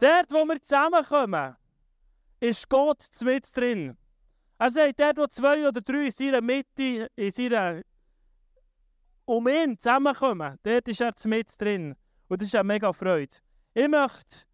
Dort, 0.00 0.30
wo 0.30 0.44
wir 0.44 0.60
zusammenkommen, 0.62 1.56
ist 2.40 2.68
Gott 2.68 3.06
mit 3.22 3.56
drin. 3.56 3.96
Er 4.58 4.70
sagt, 4.70 5.00
dort, 5.00 5.18
wo 5.18 5.26
zwei 5.26 5.66
oder 5.66 5.80
drei 5.80 6.04
in 6.04 6.10
seiner 6.10 6.40
Mitte, 6.40 7.08
in 7.16 7.30
seiner 7.30 7.82
um 9.24 9.46
ihn 9.46 9.78
zusammenkommen, 9.78 10.58
dort 10.62 10.88
ist 10.88 11.00
er 11.00 11.14
mit 11.24 11.60
drin. 11.60 11.94
Und 12.28 12.40
das 12.40 12.48
ist 12.48 12.54
eine 12.54 12.64
mega 12.64 12.92
Freude. 12.92 13.36
Ich 13.74 13.88
möchte 13.88 14.44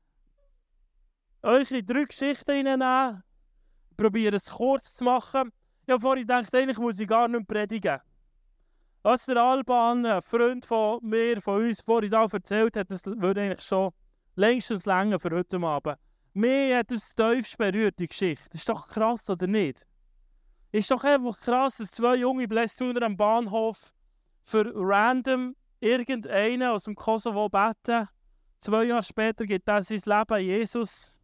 euch 1.43 1.71
in 1.71 1.87
drei 1.87 2.05
Geschichten 2.05 2.57
hineinnehmen. 2.57 3.23
Ich 3.91 3.97
probiere 3.97 4.37
es 4.37 4.51
kurz 4.51 4.95
zu 4.95 5.05
machen. 5.05 5.51
Ich 5.87 5.93
habe 5.93 6.01
vorhin 6.01 6.27
gedacht, 6.27 6.55
eigentlich 6.55 6.79
muss 6.79 7.01
ich 7.01 7.09
gar 7.09 7.29
nicht 7.29 7.47
predigen. 7.47 8.01
Was 9.03 9.27
der 9.27 9.37
Alban, 9.37 10.05
ein 10.05 10.21
Freund 10.21 10.67
von 10.67 10.99
mir, 11.03 11.41
von 11.41 11.63
uns, 11.63 11.81
vorhin 11.81 12.11
da 12.11 12.27
erzählt 12.31 12.77
hat, 12.77 12.91
das 12.91 13.07
würde 13.07 13.41
eigentlich 13.41 13.65
schon 13.65 13.93
längstens 14.37 14.87
länger 14.87 15.19
für 15.19 15.31
heute 15.31 15.59
Abend. 15.59 15.99
Mir 16.35 16.79
hat 16.79 16.93
es 16.93 17.15
tiefst 17.15 17.57
berührt, 17.57 17.99
die 17.99 18.09
Geschichte. 18.09 18.51
Das 18.51 18.61
ist 18.61 18.69
doch 18.69 18.89
krass, 18.89 19.29
oder 19.31 19.47
nicht? 19.47 19.87
Ist 20.71 20.91
doch 20.91 21.03
einfach 21.03 21.41
krass, 21.41 21.79
dass 21.79 21.91
zwei 21.91 22.17
junge 22.17 22.47
Blästuner 22.47 23.03
am 23.03 23.17
Bahnhof 23.17 23.95
für 24.43 24.71
random 24.75 25.57
irgendeinen 25.81 26.69
aus 26.69 26.85
dem 26.85 26.95
Kosovo 26.95 27.49
beten. 27.49 28.09
Zwei 28.61 28.85
Jahre 28.85 29.03
später 29.03 29.47
gibt 29.47 29.69
er 29.69 29.83
sein 29.83 30.01
Leben 30.05 30.45
Jesus 30.45 31.19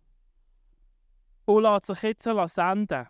und 1.45 1.63
lässt 1.63 1.87
sich 1.87 2.03
jetzt 2.03 2.25
senden. 2.25 3.07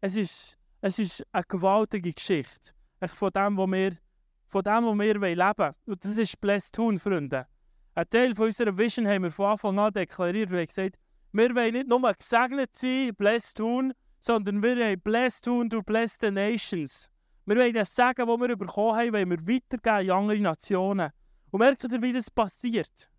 Es 0.00 0.16
ist, 0.16 0.58
es 0.80 0.98
ist 0.98 1.26
eine 1.32 1.44
gewaltige 1.44 2.12
Geschichte 2.12 2.72
von 3.06 3.30
dem, 3.30 3.56
was 3.56 3.70
wir, 3.70 3.96
von 4.44 4.62
dem, 4.62 4.84
was 4.84 4.98
wir 4.98 5.14
leben 5.14 5.58
wollen. 5.58 5.74
Und 5.86 6.04
das 6.04 6.16
ist 6.18 6.40
Blessed 6.40 6.76
Freunde. 6.76 7.46
Ein 7.94 8.08
Teil 8.08 8.34
von 8.34 8.46
unserer 8.46 8.76
Vision 8.76 9.06
haben 9.06 9.24
wir 9.24 9.30
von 9.30 9.52
Anfang 9.52 9.78
an 9.78 9.92
deklariert. 9.92 10.50
Wir 10.50 10.60
haben 10.60 10.66
gesagt, 10.66 10.98
wir 11.32 11.54
wollen 11.54 11.74
nicht 11.74 11.88
nur 11.88 12.12
gesegnet 12.14 12.74
sein, 12.74 13.14
Blessed 13.14 13.58
Tun, 13.58 13.92
sondern 14.18 14.62
wir 14.62 14.76
wollen 14.76 15.00
Blessed 15.00 15.44
Tun 15.44 15.68
durch 15.68 15.84
Blessed 15.84 16.22
Nations. 16.22 17.10
Wir 17.44 17.56
wollen 17.56 17.74
das 17.74 17.94
Sagen, 17.94 18.26
das 18.26 18.40
wir 18.40 18.56
bekommen 18.56 18.96
haben, 18.96 19.12
wollen 19.12 19.30
wir 19.30 19.56
weitergeben 19.56 20.06
in 20.06 20.10
andere 20.10 20.38
Nationen. 20.38 21.10
Und 21.50 21.58
merkt 21.58 21.84
ihr, 21.84 22.00
wie 22.00 22.14
das 22.14 22.30
passiert? 22.30 23.10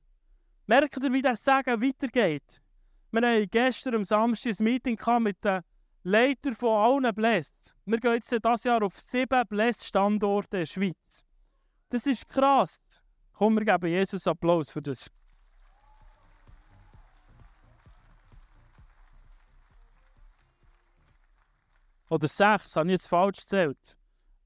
Merkt 0.66 0.98
ihr, 0.98 1.14
wie 1.14 1.22
das 1.22 1.44
Sagen 1.44 1.80
weitergeht? 1.80 2.60
Wir 3.12 3.22
hatten 3.22 3.50
gestern 3.52 3.94
am 3.94 4.04
Samstag 4.04 4.60
ein 4.60 4.64
Meeting 4.64 5.00
mit 5.20 5.44
den 5.44 5.62
Leitern 6.02 6.56
von 6.56 7.04
allen 7.04 7.14
Bless. 7.14 7.52
Wir 7.86 8.00
gehen 8.00 8.14
jetzt 8.14 8.32
dieses 8.32 8.64
Jahr 8.64 8.82
auf 8.82 9.00
sieben 9.00 9.48
Bless-Standorte 9.48 10.58
in 10.58 10.62
der 10.62 10.66
Schweiz. 10.66 11.24
Das 11.90 12.08
ist 12.08 12.28
krass. 12.28 13.03
Komm, 13.34 13.56
wir 13.56 13.66
geben 13.66 13.88
Jesus 13.88 14.28
Applaus 14.28 14.72
für 14.72 14.82
das. 14.82 15.10
Oder 22.10 22.28
sechs, 22.28 22.76
habe 22.76 22.90
ich 22.90 22.94
jetzt 22.94 23.08
falsch 23.08 23.40
gezählt. 23.40 23.98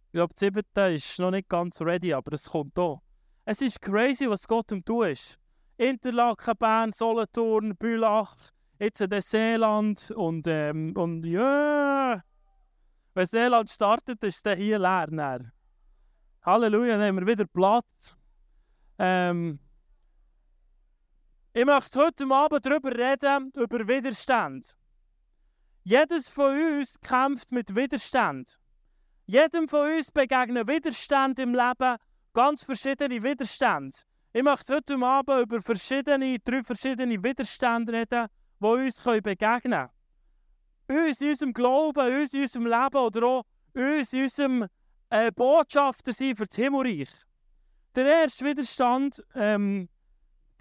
Ich 0.05 0.13
glaube, 0.13 0.33
die 0.33 0.39
siebte 0.39 0.81
ist 0.94 1.19
noch 1.19 1.31
nicht 1.31 1.49
ganz 1.49 1.81
ready, 1.81 2.13
aber 2.13 2.31
es 2.31 2.45
kommt 2.45 2.79
auch. 2.79 3.02
Es 3.44 3.61
ist 3.61 3.81
crazy, 3.81 4.29
was 4.29 4.47
Gott 4.47 4.71
am 4.71 4.85
tun 4.85 5.07
ist. 5.07 5.38
Interlaken, 5.75 6.55
Bern, 6.57 6.94
Solothurn, 6.94 7.75
Bülach, 7.75 8.35
jetzt 8.79 9.01
in 9.01 9.22
Seeland 9.22 10.11
und, 10.11 10.47
ähm, 10.47 10.94
und 10.95 11.25
ja. 11.25 12.23
Wenn 13.13 13.25
Seeland 13.25 13.69
startet, 13.69 14.23
ist 14.23 14.47
es 14.47 14.57
hier 14.57 14.79
leer. 14.79 15.51
Halleluja, 16.44 16.97
haben 16.99 17.19
wir 17.19 17.27
wieder 17.27 17.45
Platz. 17.45 18.17
Ähm, 19.00 19.59
ich 21.53 21.66
möchte 21.66 22.00
heute 22.00 22.26
Abend 22.30 22.66
darüber 22.66 22.92
reden, 22.92 23.52
über 23.56 23.88
Widerstand. 23.88 24.78
Jedes 25.84 26.30
von 26.30 26.52
uns 26.52 27.00
kämpft 27.00 27.52
mit 27.52 27.75
Widerstand. 27.75 28.59
Jedem 29.25 29.68
von 29.68 29.95
uns 29.95 30.12
begegnen 30.12 30.68
Widerstand 30.68 31.40
im 31.40 31.53
Leben, 31.53 31.97
ganz 32.34 32.63
verschiedene 32.63 33.22
Widerstände. 33.22 33.97
Ich 34.34 34.44
möchte 34.44 34.75
heute 34.75 34.96
Abend 35.03 35.41
über 35.41 35.62
verschiedene, 35.62 36.38
drei 36.40 36.63
verschiedene 36.63 37.24
Widerstände 37.24 37.91
reden, 37.91 38.28
die 38.59 38.66
uns 38.66 39.02
begegnen 39.02 39.90
können. 40.88 41.07
Uns 41.07 41.22
in 41.22 41.30
unserem 41.30 41.53
Glauben, 41.53 42.22
uns 42.22 42.34
in 42.34 42.41
unserem 42.41 42.66
Leben 42.68 42.97
oder 42.97 43.25
auch 43.25 43.44
uns 43.74 44.13
in 44.13 44.24
unserem 44.24 44.68
äh, 45.09 45.31
Botschafter 45.31 46.13
sein 46.13 46.36
für 46.36 46.46
das 46.46 46.56
Himmelreich. 46.56 47.26
Der 47.97 48.06
erste 48.06 48.46
Widerstand, 48.46 49.24
ähm, 49.34 49.90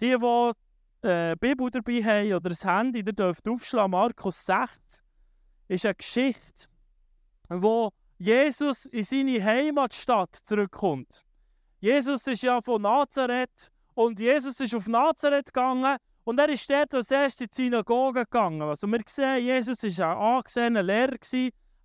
die, 0.01 0.17
die 0.17 1.07
äh, 1.07 1.35
Bibel 1.39 1.69
dabei 1.69 2.03
haben 2.03 2.33
oder 2.33 2.49
ein 2.49 2.67
Handy, 2.67 3.03
ihr 3.05 3.13
dürft 3.13 3.47
aufschlagen, 3.47 3.91
Markus 3.91 4.43
6 4.43 5.03
ist 5.67 5.85
eine 5.85 5.93
Geschichte, 5.93 6.67
wo 7.47 7.91
Jesus 8.17 8.87
in 8.87 9.03
seine 9.03 9.43
Heimatstadt 9.43 10.35
zurückkommt. 10.45 11.23
Jesus 11.79 12.25
ist 12.25 12.41
ja 12.41 12.59
von 12.59 12.81
Nazareth 12.81 13.71
und 13.93 14.19
Jesus 14.19 14.59
ist 14.59 14.73
auf 14.73 14.87
Nazareth 14.87 15.53
gegangen 15.53 15.97
und 16.23 16.39
er 16.39 16.49
ist 16.49 16.67
dort 16.67 16.91
als 16.95 17.11
erstes 17.11 17.41
in 17.41 17.47
die 17.51 17.55
Synagoge 17.55 18.21
gegangen. 18.21 18.63
Also 18.63 18.87
wir 18.87 19.01
sehen, 19.05 19.45
Jesus 19.45 19.83
war 19.83 20.17
ein 20.17 20.37
angesehener 20.37 20.81
Lehrer. 20.81 21.17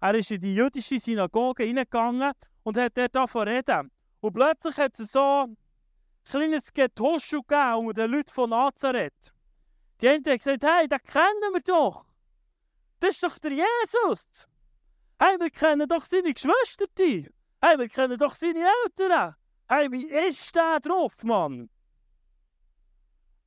Er 0.00 0.14
ist 0.14 0.30
in 0.30 0.40
die 0.40 0.54
jüdische 0.54 0.98
Synagoge 0.98 1.64
hineingegangen 1.64 2.32
und 2.62 2.78
hat 2.78 2.96
dort 2.96 3.14
davon 3.14 3.46
reden. 3.46 3.90
Und 4.22 4.34
plötzlich 4.34 4.76
hat 4.76 4.98
es 5.00 5.10
so 5.10 5.46
ein 5.46 5.56
kleines 6.24 6.72
Getuschel 6.72 7.40
gegeben 7.40 7.88
unter 7.88 8.02
den 8.02 8.12
Leuten 8.12 8.32
von 8.32 8.50
Nazareth. 8.50 9.34
Die 10.00 10.08
haben 10.08 10.22
gesagt, 10.22 10.62
hey, 10.62 10.86
den 10.86 11.02
kennen 11.02 11.52
wir 11.52 11.60
doch. 11.60 12.04
Das 13.00 13.10
ist 13.10 13.22
doch 13.24 13.36
der 13.38 13.50
Jesus. 13.50 14.46
Hey, 15.18 15.36
wir 15.40 15.50
kennen 15.50 15.88
doch 15.88 16.04
seine 16.04 16.32
Geschwister. 16.32 16.86
Hey, 16.96 17.78
wir 17.78 17.88
kennen 17.88 18.16
doch 18.16 18.36
seine 18.36 18.64
Eltern. 18.84 19.34
Hey, 19.68 19.90
wie 19.90 20.06
ist 20.06 20.54
der 20.54 20.78
drauf, 20.78 21.14
Mann? 21.24 21.68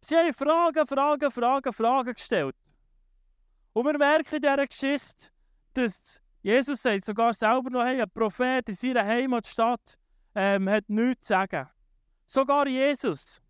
Sie 0.02 0.18
haben 0.18 0.34
Fragen, 0.34 0.86
Fragen, 0.86 1.32
Fragen, 1.32 1.74
Fragen 1.74 2.14
gestellt. 2.14 2.56
Und 3.72 3.86
wir 3.86 3.98
merken 3.98 4.36
in 4.36 4.42
dieser 4.42 4.68
Geschichte, 4.68 5.30
dass 5.74 6.22
Jesus 6.42 6.82
sagt 6.82 7.06
sogar 7.06 7.34
selber 7.34 7.70
noch, 7.70 7.86
hey, 7.86 8.02
ein 8.02 8.10
Prophet 8.10 8.68
in 8.68 8.76
seiner 8.76 9.06
Heimatstadt 9.06 9.98
ähm, 10.36 10.70
hat 10.70 10.90
nichts 10.90 11.28
zu 11.28 11.34
sagen. 11.34 11.68
Sogar 12.26 12.68
Jesus. 12.68 13.42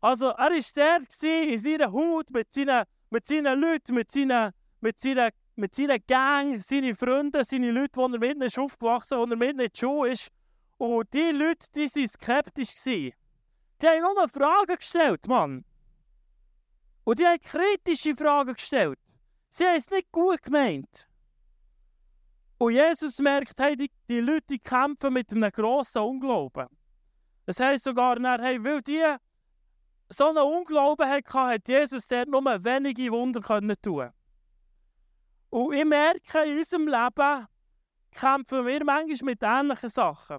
Also 0.00 0.30
er 0.30 0.50
war 0.50 0.50
der 0.50 1.42
in 1.42 1.58
seiner 1.58 1.92
Haut 1.92 2.30
mit 2.30 2.52
seinen, 2.52 2.84
mit 3.10 3.26
seinen 3.26 3.60
Leuten, 3.60 3.94
mit 3.94 4.10
seinen, 4.10 4.52
mit 4.80 4.98
seinen 4.98 5.30
mit 5.60 5.74
seiner 5.74 5.98
Gang, 5.98 6.58
seine 6.60 6.94
Freunde, 6.96 7.44
seine 7.44 7.70
Leute, 7.70 7.92
die 7.92 8.00
er 8.00 8.18
mit 8.18 8.42
ist 8.42 8.58
aufgewachsen 8.58 9.18
ist, 9.18 9.26
die 9.26 9.32
er 9.32 9.54
mit 9.54 9.76
die 9.76 9.78
Schule 9.78 10.12
ist. 10.12 10.30
Und 10.78 11.12
die 11.12 11.30
Leute, 11.32 11.66
die 11.74 11.94
waren 11.94 12.08
skeptisch. 12.08 12.74
Die 12.84 13.12
haben 13.84 14.00
nur 14.00 14.28
Fragen 14.28 14.76
gestellt, 14.76 15.26
Mann. 15.28 15.64
Und 17.04 17.18
die 17.18 17.26
haben 17.26 17.40
kritische 17.40 18.16
Fragen 18.16 18.54
gestellt. 18.54 18.98
Sie 19.50 19.66
haben 19.66 19.76
es 19.76 19.90
nicht 19.90 20.10
gut 20.10 20.42
gemeint. 20.42 21.06
Und 22.60 22.72
Jesus 22.72 23.18
merkt, 23.20 23.58
hey, 23.58 23.74
die, 23.74 23.90
die 24.06 24.20
Leute 24.20 24.58
kämpfen 24.58 25.14
mit 25.14 25.32
einem 25.32 25.50
grossen 25.50 26.02
Unglauben. 26.02 26.66
Das 27.46 27.58
heisst 27.58 27.84
sogar, 27.84 28.18
hey, 28.20 28.62
weil 28.62 28.82
die 28.82 29.02
so 30.10 30.28
einen 30.28 30.44
Unglauben 30.44 31.08
hatten, 31.08 31.32
hat 31.32 31.66
Jesus 31.66 32.06
dort 32.06 32.28
nur 32.28 32.44
wenige 32.62 33.10
Wunder 33.12 33.40
tun 33.40 33.74
können. 33.76 34.12
Und 35.48 35.72
ich 35.72 35.84
merke, 35.86 36.44
in 36.44 36.58
unserem 36.58 36.86
Leben 36.86 37.46
kämpfen 38.10 38.66
wir 38.66 38.84
manchmal 38.84 39.30
mit 39.32 39.42
ähnlichen 39.42 39.88
Sachen. 39.88 40.36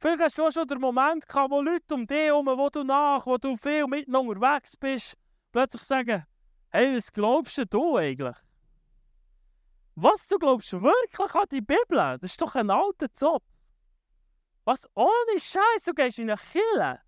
Vielleicht 0.00 0.20
hast 0.20 0.38
du 0.38 0.50
schon 0.50 0.66
den 0.66 0.80
Moment 0.80 1.28
gehabt, 1.28 1.52
wo 1.52 1.62
Leute 1.62 1.94
um 1.94 2.04
dich 2.08 2.16
herum, 2.16 2.46
wo 2.46 2.70
du 2.70 2.82
nach, 2.82 3.24
wo 3.24 3.38
du 3.38 3.56
viel 3.56 3.86
mit 3.86 4.08
unterwegs 4.08 4.76
bist, 4.76 5.14
plötzlich 5.52 5.82
sagen, 5.82 6.26
hey, 6.70 6.96
was 6.96 7.12
glaubst 7.12 7.62
du 7.70 7.98
eigentlich? 7.98 8.36
Was, 9.94 10.26
du 10.26 10.38
glaubst 10.38 10.72
wirklich 10.72 11.34
an 11.34 11.46
die 11.50 11.60
Bibel? 11.60 12.18
Das 12.20 12.22
ist 12.22 12.40
doch 12.40 12.54
ein 12.54 12.70
alter 12.70 13.12
Zopf. 13.12 13.44
Was, 14.64 14.88
ohne 14.94 15.38
Scheiß, 15.38 15.82
du 15.84 15.92
gehst 15.92 16.18
in 16.18 16.30
eine 16.30 16.40
Kille. 16.40 17.00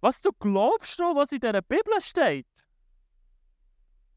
Was, 0.00 0.20
du 0.20 0.30
glaubst 0.32 0.98
noch, 0.98 1.16
was 1.16 1.32
in 1.32 1.40
dieser 1.40 1.62
Bibel 1.62 2.00
steht? 2.00 2.46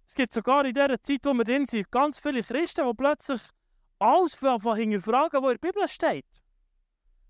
Es 0.06 0.14
gibt 0.14 0.34
sogar 0.34 0.66
in 0.66 0.74
dieser 0.74 1.02
Zeit, 1.02 1.22
wo 1.24 1.34
wir 1.34 1.46
drin 1.46 1.66
sind, 1.66 1.90
ganz 1.90 2.20
viele 2.20 2.44
Christen, 2.44 2.86
die 2.86 2.94
plötzlich 2.94 3.50
alles 3.98 4.36
von 4.36 4.76
hinterfragen, 4.76 5.42
was 5.42 5.54
in 5.54 5.60
der 5.62 5.72
Bibel 5.72 5.88
steht. 5.88 6.26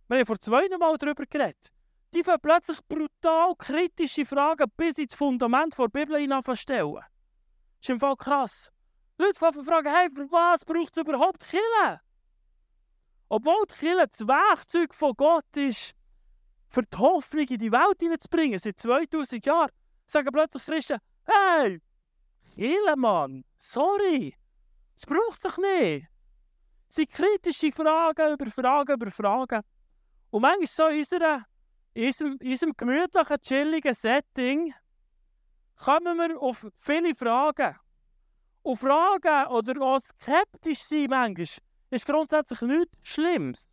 Wir 0.07 0.17
haben 0.17 0.25
vor 0.25 0.39
zwei 0.39 0.67
Mal 0.77 0.97
darüber 0.97 1.25
geredet. 1.25 1.71
Die 2.13 2.23
fangen 2.23 2.41
plötzlich 2.41 2.79
brutal 2.89 3.55
kritische 3.55 4.25
Fragen 4.25 4.69
bis 4.75 4.97
ins 4.97 5.15
Fundament 5.15 5.77
der 5.77 5.87
Bibel 5.87 6.17
stellen. 6.57 6.95
Das 6.95 7.05
ist 7.81 7.89
im 7.89 7.99
Fall 7.99 8.17
krass. 8.17 8.71
Leute 9.21 9.63
fragen, 9.63 9.93
hey, 9.93 10.09
für 10.13 10.31
was 10.31 10.65
braucht 10.65 10.97
es 10.97 11.01
überhaupt 11.01 11.47
Kirche? 11.47 12.01
Obwohl 13.29 13.65
die 13.69 13.75
Kirche 13.75 14.07
das 14.07 14.27
Werkzeug 14.27 14.93
von 14.95 15.13
Gott 15.15 15.55
ist, 15.55 15.93
für 16.69 16.81
die 16.81 16.97
Hoffnung 16.97 17.47
in 17.47 17.59
die 17.59 17.71
Welt 17.71 17.99
hineinzubringen, 17.99 18.57
seit 18.57 18.79
2000 18.79 19.45
Jahren, 19.45 19.69
sagen 20.07 20.29
plötzlich 20.31 20.65
Christen, 20.65 20.97
Hey! 21.23 21.81
Kille, 22.55 22.95
Mann! 22.97 23.45
Sorry! 23.59 24.35
Es 24.95 25.05
braucht 25.05 25.41
sich 25.41 25.57
nicht! 25.57 26.07
Es 26.89 26.95
sind 26.95 27.11
kritische 27.11 27.71
Fragen 27.71 28.33
über 28.33 28.49
Fragen 28.49 28.93
über 28.93 29.11
Fragen. 29.11 29.61
Und 30.31 30.41
manchmal 30.41 30.67
so 30.67 30.87
in, 30.87 31.05
in, 31.93 32.05
unserem, 32.07 32.37
in 32.39 32.51
unserem 32.51 32.73
gemütlichen, 32.75 33.41
chilligen 33.41 33.93
Setting 33.93 34.73
kommen 35.75 36.17
wir 36.17 36.41
auf 36.41 36.67
viele 36.75 37.13
Fragen. 37.15 37.75
Und 38.63 38.77
Fragen 38.77 39.47
oder 39.47 39.81
auch 39.81 39.99
skeptisch 39.99 40.83
sein 40.83 41.07
manchmal 41.09 41.47
ist 41.89 42.05
grundsätzlich 42.05 42.61
nichts 42.61 42.97
Schlimmes. 43.01 43.67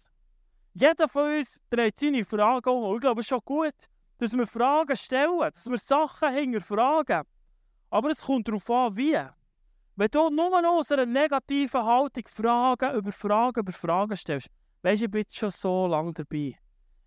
Jeder 0.74 1.08
von 1.08 1.36
uns 1.36 1.60
dreht 1.70 1.98
seine 1.98 2.24
Fragen 2.24 2.70
um. 2.70 2.94
Ich 2.94 3.00
glaube, 3.00 3.20
es 3.20 3.26
ist 3.26 3.30
schon 3.30 3.40
gut, 3.44 3.74
dass 4.18 4.32
wir 4.32 4.46
Fragen 4.46 4.96
stellen, 4.96 5.38
dass 5.40 5.68
wir 5.68 5.78
Sachen 5.78 6.32
hinterfragen. 6.32 7.22
Aber 7.90 8.10
es 8.10 8.22
kommt 8.22 8.48
darauf 8.48 8.68
an, 8.70 8.96
wie. 8.96 9.18
Wenn 9.96 10.08
du 10.10 10.30
nur 10.30 10.62
noch 10.62 10.78
aus 10.78 10.92
einer 10.92 11.06
negativen 11.06 11.84
Haltung 11.84 12.24
Fragen 12.28 12.94
über 12.94 13.12
Fragen 13.12 13.60
über 13.60 13.72
Fragen 13.72 14.16
stellst, 14.16 14.48
weißt 14.82 15.02
du, 15.02 15.04
ich 15.06 15.10
bin 15.10 15.24
schon 15.28 15.50
so 15.50 15.86
lange 15.86 16.12
dabei. 16.12 16.56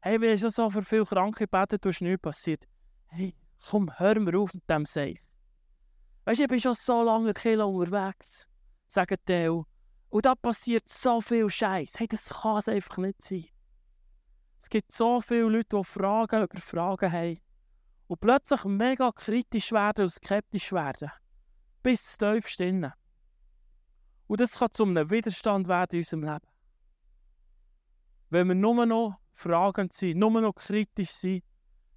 Hey, 0.02 0.20
wir 0.20 0.32
haben 0.32 0.38
schon 0.38 0.50
so 0.50 0.70
für 0.70 0.84
viele 0.84 1.06
Kranke 1.06 1.48
gebeten, 1.48 1.78
da 1.80 1.90
ist 1.90 2.02
nichts 2.02 2.22
passiert. 2.22 2.68
Hey, 3.08 3.34
komm, 3.70 3.90
hör 3.98 4.20
mir 4.20 4.38
auf 4.38 4.54
mit 4.54 4.70
dem 4.70 4.86
Seich. 4.86 5.22
Weißt 6.32 6.40
du, 6.40 6.44
ich 6.44 6.50
bin 6.50 6.62
schon 6.62 6.76
so 6.76 7.04
lange 7.04 7.34
Kilo 7.34 7.68
unterwegs, 7.68 8.48
sagen 8.88 9.18
die. 9.28 9.50
Und 9.50 10.26
da 10.26 10.34
passiert 10.34 10.88
so 10.88 11.20
viel 11.20 11.50
Scheiß. 11.50 12.00
Hey, 12.00 12.08
das 12.08 12.30
kann 12.30 12.56
es 12.56 12.70
einfach 12.70 13.00
nicht 13.00 13.22
sein. 13.22 13.48
Es 14.58 14.70
gibt 14.70 14.94
so 14.94 15.20
viele 15.20 15.50
Leute, 15.50 15.76
die 15.76 15.84
Fragen 15.84 16.44
über 16.44 16.62
Fragen 16.62 17.12
haben 17.12 17.42
und 18.08 18.22
plötzlich 18.22 18.64
mega 18.64 19.12
kritisch 19.12 19.74
werden 19.74 20.04
und 20.04 20.10
skeptisch 20.10 20.72
werden. 20.72 21.12
Bis 21.84 22.18
tiefst 22.18 22.62
innen. 22.62 22.94
Und 24.28 24.40
das 24.40 24.54
kann 24.54 24.72
zu 24.72 24.86
einem 24.86 25.10
Widerstand 25.10 25.68
werden 25.68 25.96
in 25.96 26.00
unserem 26.00 26.24
Leben. 26.24 26.48
Wenn 28.30 28.48
wir 28.48 28.56
nur 28.56 28.86
noch 28.86 29.20
fragend 29.34 29.92
sind, 29.92 30.20
nur 30.20 30.40
noch 30.40 30.56
kritisch 30.56 31.12
sind, 31.12 31.44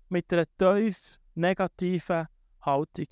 mit 0.08 0.32
einer 0.32 0.46
tief 0.58 1.20
negativen 1.36 2.26
Haltung. 2.62 3.06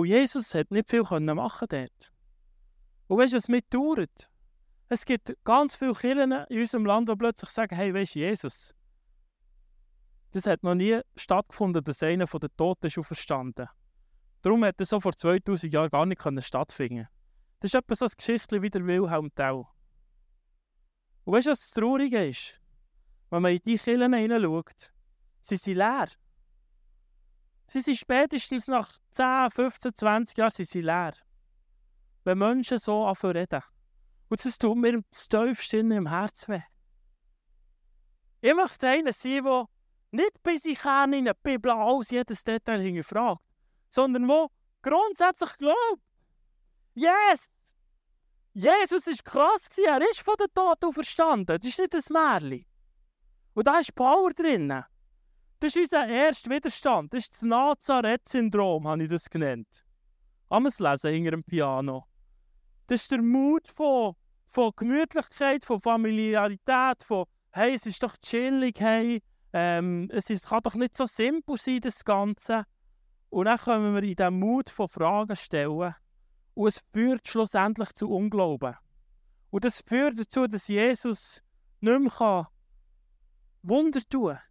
Und 0.00 0.06
Jesus 0.06 0.54
hat 0.54 0.70
nicht 0.70 0.88
viel 0.88 1.02
machen 1.02 1.68
dort. 1.68 2.12
Und 3.06 3.18
weißt 3.18 3.34
du, 3.34 3.36
was 3.36 3.48
mit 3.48 3.66
dauert? 3.68 4.30
Es 4.88 5.04
gibt 5.04 5.36
ganz 5.44 5.76
viele 5.76 5.92
Kirchen 5.92 6.32
in 6.32 6.58
unserem 6.58 6.86
Land, 6.86 7.10
die 7.10 7.16
plötzlich 7.16 7.50
sagen, 7.50 7.76
hey, 7.76 7.92
weißt 7.92 8.14
du, 8.14 8.20
Jesus, 8.20 8.74
das 10.30 10.46
hat 10.46 10.62
noch 10.62 10.74
nie 10.74 11.02
stattgefunden, 11.16 11.84
dass 11.84 12.02
einer 12.02 12.26
von 12.26 12.40
den 12.40 12.48
Toten 12.56 12.86
ist 12.86 12.98
verstanden. 13.04 13.68
Darum 14.40 14.64
hat 14.64 14.80
es 14.80 14.88
so 14.88 15.00
vor 15.00 15.12
2000 15.14 15.70
Jahren 15.70 15.90
gar 15.90 16.06
nicht 16.06 16.22
stattfinden 16.46 17.06
Das 17.60 17.68
ist 17.68 17.74
etwas 17.74 17.98
so 17.98 18.06
eine 18.06 18.14
Geschichte 18.16 18.62
wie 18.62 18.70
der 18.70 18.86
Wilhelm 18.86 19.30
Tell. 19.34 19.66
Und 21.24 21.34
weißt 21.34 21.48
du, 21.48 21.50
was 21.50 21.60
das 21.60 21.72
Traurige 21.72 22.26
ist? 22.26 22.58
Wenn 23.28 23.42
man 23.42 23.52
in 23.52 23.60
die 23.66 23.76
Kirchen 23.76 24.14
hineinschaut, 24.14 24.94
sie 25.42 25.58
sind 25.58 25.76
leer. 25.76 26.08
Sie 27.72 27.78
sind 27.78 27.98
spätestens 27.98 28.66
nach 28.66 28.90
10, 29.12 29.50
15, 29.52 29.94
20 29.94 30.38
Jahren 30.38 30.50
sie 30.50 30.80
leer. 30.80 31.14
Wenn 32.24 32.38
Menschen 32.38 32.78
so 32.78 33.06
anfangen 33.06 33.36
reden. 33.36 33.62
Und 34.28 34.44
das 34.44 34.58
tut 34.58 34.76
mir 34.76 35.00
das 35.08 35.28
tiefste 35.28 35.78
im 35.78 36.08
Herzen 36.08 36.54
weh. 36.54 36.62
Ich 38.40 38.54
möchte 38.54 38.88
einer 38.88 39.12
sein, 39.12 39.44
der 39.44 39.66
nicht 40.10 40.66
in 40.66 40.74
Kern 40.74 41.12
in 41.12 41.24
der 41.26 41.34
Bibel 41.34 41.70
alles 41.70 42.10
jedes 42.10 42.42
Detail 42.42 42.80
hinterfragt, 42.80 43.40
sondern 43.88 44.26
der 44.26 44.48
grundsätzlich 44.82 45.56
glaubt. 45.56 46.02
Yes! 46.94 47.46
Jesus 48.52 49.06
war 49.06 49.14
krass, 49.22 49.68
er 49.78 50.00
ist 50.10 50.22
von 50.22 50.34
den 50.40 50.52
Toten 50.52 50.92
verstanden. 50.92 51.56
Das 51.60 51.64
ist 51.64 51.78
nicht 51.78 51.94
ein 51.94 52.02
Märchen. 52.10 52.66
Und 53.54 53.66
da 53.68 53.78
ist 53.78 53.94
Power 53.94 54.32
drin. 54.32 54.82
Das 55.60 55.76
ist 55.76 55.92
unser 55.92 56.08
erster 56.08 56.50
Widerstand. 56.50 57.12
Das 57.12 57.24
ist 57.24 57.34
das 57.34 57.42
Nazareth-Syndrom, 57.42 58.88
habe 58.88 59.02
ich 59.02 59.10
das 59.10 59.28
genannt. 59.28 59.84
Am 60.48 60.64
Lesen 60.64 61.12
hinter 61.12 61.32
dem 61.32 61.44
Piano. 61.44 62.06
Das 62.86 63.02
ist 63.02 63.10
der 63.10 63.20
Mut 63.20 63.68
von, 63.68 64.14
von 64.46 64.72
Gemütlichkeit, 64.74 65.66
von 65.66 65.78
Familiarität, 65.78 67.02
von 67.04 67.26
hey, 67.50 67.74
es 67.74 67.84
ist 67.84 68.02
doch 68.02 68.16
chillig, 68.16 68.80
hey, 68.80 69.22
ähm, 69.52 70.08
es 70.10 70.30
ist, 70.30 70.48
kann 70.48 70.62
doch 70.62 70.74
nicht 70.74 70.96
so 70.96 71.04
simpel 71.04 71.58
sein, 71.58 71.80
das 71.80 72.06
Ganze. 72.06 72.64
Und 73.28 73.44
dann 73.44 73.58
kommen 73.58 73.94
wir 73.94 74.02
in 74.02 74.16
diesen 74.16 74.40
Mut 74.40 74.70
von 74.70 74.88
Fragen 74.88 75.36
stellen. 75.36 75.94
Und 76.54 76.68
es 76.68 76.82
führt 76.92 77.28
schlussendlich 77.28 77.92
zu 77.92 78.10
Unglauben. 78.10 78.76
Und 79.50 79.64
das 79.64 79.82
führt 79.86 80.18
dazu, 80.18 80.46
dass 80.46 80.68
Jesus 80.68 81.42
nicht 81.80 82.00
mehr 82.00 82.48
Wunder 83.62 84.00
tun 84.08 84.34
kann. 84.34 84.49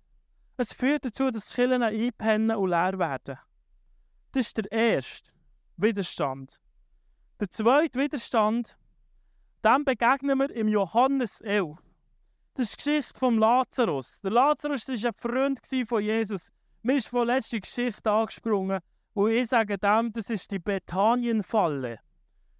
Es 0.61 0.73
führt 0.73 1.05
dazu, 1.05 1.31
dass 1.31 1.53
Kirchen 1.53 1.83
einpennen 1.83 2.57
und 2.57 2.71
leer 2.71 2.99
werden. 2.99 3.39
Das 4.33 4.47
ist 4.47 4.57
der 4.57 4.69
erste 4.69 5.31
Widerstand. 5.77 6.59
Der 7.39 7.49
zweite 7.49 7.97
Widerstand, 7.97 8.77
dem 9.63 9.85
begegnen 9.85 10.37
wir 10.37 10.53
im 10.53 10.67
Johannes 10.67 11.39
11. 11.39 11.77
Das 12.55 12.71
ist 12.71 12.73
die 12.73 12.89
Geschichte 12.91 13.19
vom 13.21 13.37
Lazarus. 13.37 14.19
Der 14.19 14.31
Lazarus 14.31 14.85
war 14.89 14.95
ein 14.95 15.13
Freund 15.17 15.61
von 15.87 16.03
Jesus. 16.03 16.51
Mir 16.81 16.97
ist 16.97 17.07
von 17.07 17.27
letzter 17.27 17.61
Geschichte 17.61 18.11
angesprungen, 18.11 18.81
wo 19.13 19.29
ich 19.29 19.47
sage 19.47 19.77
dem, 19.77 20.11
das 20.11 20.29
ist 20.29 20.51
die 20.51 20.59
Bethanien-Falle. 20.59 21.99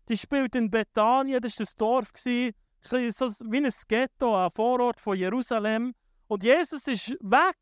Die 0.08 0.18
spielt 0.18 0.56
in 0.56 0.72
Bethanien, 0.72 1.42
das 1.42 1.60
war 1.60 1.66
das 1.66 1.76
Dorf, 1.76 2.14
so 2.16 2.96
wie 2.96 3.58
ein 3.58 3.74
Ghetto, 3.90 4.46
ein 4.46 4.52
Vorort 4.56 5.02
von 5.02 5.18
Jerusalem. 5.18 5.94
Und 6.28 6.46
Jesus 6.46 6.88
ist 6.88 7.10
weg 7.20 7.58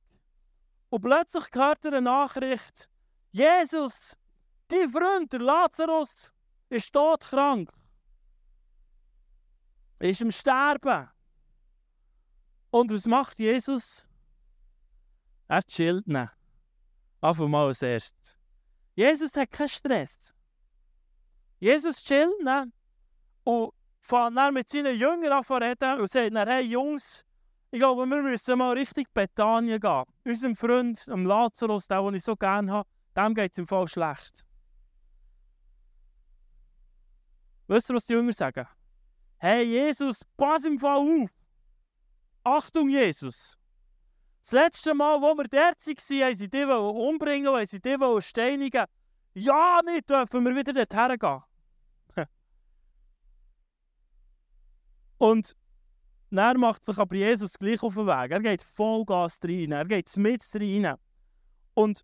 und 0.89 1.01
plötzlich 1.01 1.45
hört 1.53 1.83
er 1.85 1.93
eine 1.93 2.01
Nachricht: 2.01 2.89
Jesus, 3.31 4.15
dein 4.67 4.89
Freund, 4.89 5.31
der 5.31 5.41
Lazarus, 5.41 6.31
ist 6.69 6.93
todkrank. 6.93 7.71
Er 9.99 10.09
ist 10.09 10.21
im 10.21 10.31
Sterben. 10.31 11.09
Und 12.69 12.91
was 12.91 13.05
macht 13.05 13.39
Jesus? 13.39 14.07
Er 15.47 15.63
chillt 15.63 16.07
ihn. 16.07 16.29
Einfach 17.21 17.47
mal 17.47 17.67
als 17.67 17.81
erstes. 17.81 18.37
Jesus 18.95 19.35
hat 19.35 19.51
keinen 19.51 19.69
Stress. 19.69 20.33
Jesus 21.59 22.03
chillt 22.03 22.39
ihn 22.41 22.73
und 23.43 23.73
fängt 24.01 24.37
dann 24.37 24.53
mit 24.53 24.69
seinen 24.69 24.95
Jüngern 24.95 25.31
an 25.31 25.43
zu 25.43 25.53
reden 25.53 25.99
und 25.99 26.11
sagt 26.11 26.33
dann, 26.33 26.47
hey 26.47 26.63
Jungs, 26.63 27.25
ich 27.77 27.81
glaube, 27.81 28.07
wir 28.07 28.23
müssen 28.23 28.57
mal 28.57 28.75
richtig 28.75 29.07
Bethanien 29.13 29.79
gehen. 29.79 30.03
Unserem 30.25 30.55
Freund, 30.55 31.05
dem 31.05 31.27
Lazarus, 31.27 31.87
den 31.87 32.15
ich 32.15 32.23
so 32.23 32.35
gerne 32.35 32.71
habe, 32.71 32.89
dem 33.15 33.35
geht 33.35 33.51
es 33.51 33.59
im 33.59 33.67
Fall 33.67 33.87
schlecht. 33.87 34.43
Wisst 37.67 37.91
ihr, 37.91 37.95
was 37.95 38.07
die 38.07 38.13
Jünger 38.13 38.33
sagen? 38.33 38.65
Hey 39.37 39.63
Jesus, 39.63 40.25
pass 40.35 40.65
im 40.65 40.79
Fall 40.79 40.97
auf! 40.97 41.29
Achtung, 42.43 42.89
Jesus! 42.89 43.59
Das 44.41 44.53
letzte 44.53 44.95
Mal, 44.95 45.21
wo 45.21 45.35
wir 45.35 45.43
dort 45.43 45.85
waren, 45.85 46.23
haben 46.23 46.35
sie 46.35 46.49
dich 46.49 46.65
umbringen, 46.65 47.53
haben 47.53 47.65
sie 47.67 47.79
dich 47.79 48.25
steinigen. 48.25 48.85
Ja, 49.35 49.81
nicht 49.85 50.09
dürfen 50.09 50.43
wir 50.45 50.55
wieder 50.55 50.73
dorthin 50.73 51.19
gehen. 51.19 51.43
Und 55.19 55.55
dann 56.29 56.59
macht 56.59 56.83
sich 56.83 56.97
aber 56.97 57.15
Jesus 57.15 57.57
gleich 57.57 57.81
auf 57.81 57.93
den 57.93 58.07
Weg. 58.07 58.31
Er 58.31 58.39
geht 58.39 58.63
Vollgas 58.63 59.39
rein, 59.43 59.71
er 59.71 59.85
geht 59.85 60.15
mit 60.17 60.43
rein. 60.53 60.95
Und 61.73 62.03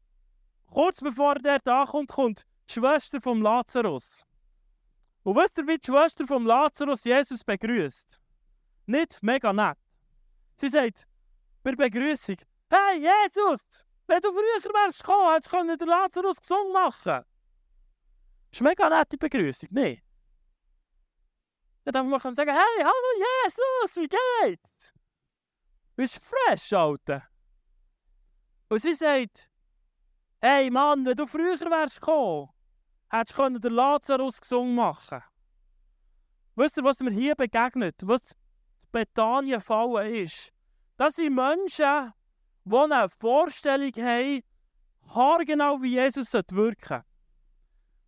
kurz 0.68 1.02
bevor 1.02 1.36
er 1.36 1.60
dort 1.60 1.68
ankommt, 1.68 2.10
kommt 2.10 2.46
die 2.70 2.74
Schwester 2.74 3.22
vom 3.22 3.42
Lazarus. 3.42 4.24
Und 5.24 5.36
wisst 5.36 5.58
ihr, 5.58 5.68
wie 5.68 5.78
die 5.78 5.86
Schwester 5.86 6.26
vom 6.28 6.46
Lazarus 6.46 7.04
Jesus 7.04 7.44
begrüßt? 7.44 8.20
Nicht 8.86 9.22
mega 9.22 9.52
nett. 9.54 9.78
Sie 10.58 10.70
sagt 10.70 11.08
bei 11.64 11.76
Begrüßung: 11.76 12.38
Hey 12.70 13.00
Jesus, 13.00 13.86
wenn 14.08 14.22
du 14.22 14.32
früher 14.32 14.74
wärst 14.74 15.04
gekommen, 15.04 15.34
hättest 15.34 15.54
du 15.54 15.78
den 15.78 15.88
Lazarus 15.88 16.42
gesungen 16.42 16.74
machen. 16.74 16.94
Das 16.94 17.26
ist 18.52 18.62
eine 18.62 18.70
mega 18.70 18.90
nette 18.90 19.18
Begrüßung, 19.18 19.70
nicht? 19.72 20.03
Dann 21.86 22.10
darf 22.10 22.24
man 22.24 22.36
sagen, 22.36 22.52
hey, 22.52 22.84
hallo 22.84 23.26
Jesus, 23.46 23.96
wie 23.98 24.08
geht's? 24.08 24.94
Bist 25.96 26.20
fresh, 26.24 26.74
Alter? 26.74 27.24
Und 28.70 28.82
sie 28.82 28.94
sagt, 28.94 29.50
hey 30.42 30.70
Mann, 30.72 31.06
wenn 31.06 31.16
du 31.16 31.28
früher 31.28 31.60
wärst 31.60 32.02
gekommen, 32.02 32.50
hättest 33.10 33.38
du 33.38 33.60
den 33.60 33.74
Lazarus 33.74 34.42
gesungen 34.42 34.76
machen 34.76 35.22
Wisst 36.56 36.78
ihr, 36.78 36.84
was 36.84 37.00
mir 37.00 37.12
hier 37.12 37.36
begegnet, 37.36 37.96
was 38.04 38.36
Bethanien 38.92 39.60
fallen 39.60 40.14
ist? 40.14 40.54
Das 40.98 41.16
sind 41.16 41.34
Menschen, 41.34 42.14
die 42.64 42.76
eine 42.76 43.10
Vorstellung 43.10 43.92
haben, 43.96 44.44
haargenau 45.08 45.82
wie 45.82 45.94
Jesus 45.94 46.32
wirken 46.34 46.56
sollte. 46.56 47.04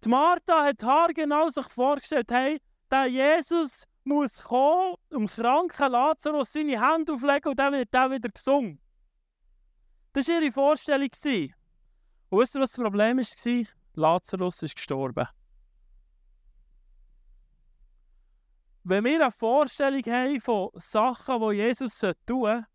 Die 0.03 0.09
Martha 0.09 0.63
hat 0.63 0.83
haargenau 0.83 1.49
sich 1.49 1.67
vorgestellt, 1.69 2.31
hey, 2.31 2.61
der 2.95 3.07
Jesus 3.07 3.85
muss 4.03 4.41
kommen, 4.41 4.95
um 5.11 5.27
kranken 5.27 5.91
Lazarus 5.91 6.51
seine 6.51 6.79
Hände 6.79 7.13
auflegen 7.13 7.49
und 7.49 7.59
dann 7.59 7.73
wird 7.73 7.93
er 7.93 8.11
wieder 8.11 8.29
gesungen. 8.29 8.79
Das 10.13 10.27
war 10.27 10.41
ihre 10.41 10.51
Vorstellung. 10.51 11.09
Und 12.29 12.39
wisst 12.39 12.55
ihr, 12.55 12.61
was 12.61 12.71
das 12.71 12.81
Problem 12.81 13.17
war? 13.17 13.65
Lazarus 13.93 14.61
ist 14.61 14.75
gestorben. 14.75 15.27
Wenn 18.83 19.03
wir 19.03 19.15
eine 19.15 19.31
Vorstellung 19.31 20.03
haben 20.03 20.39
von 20.41 20.69
Sachen, 20.75 21.41
die 21.41 21.55
Jesus 21.55 21.97
tun 21.97 22.13
sollte, 22.27 22.67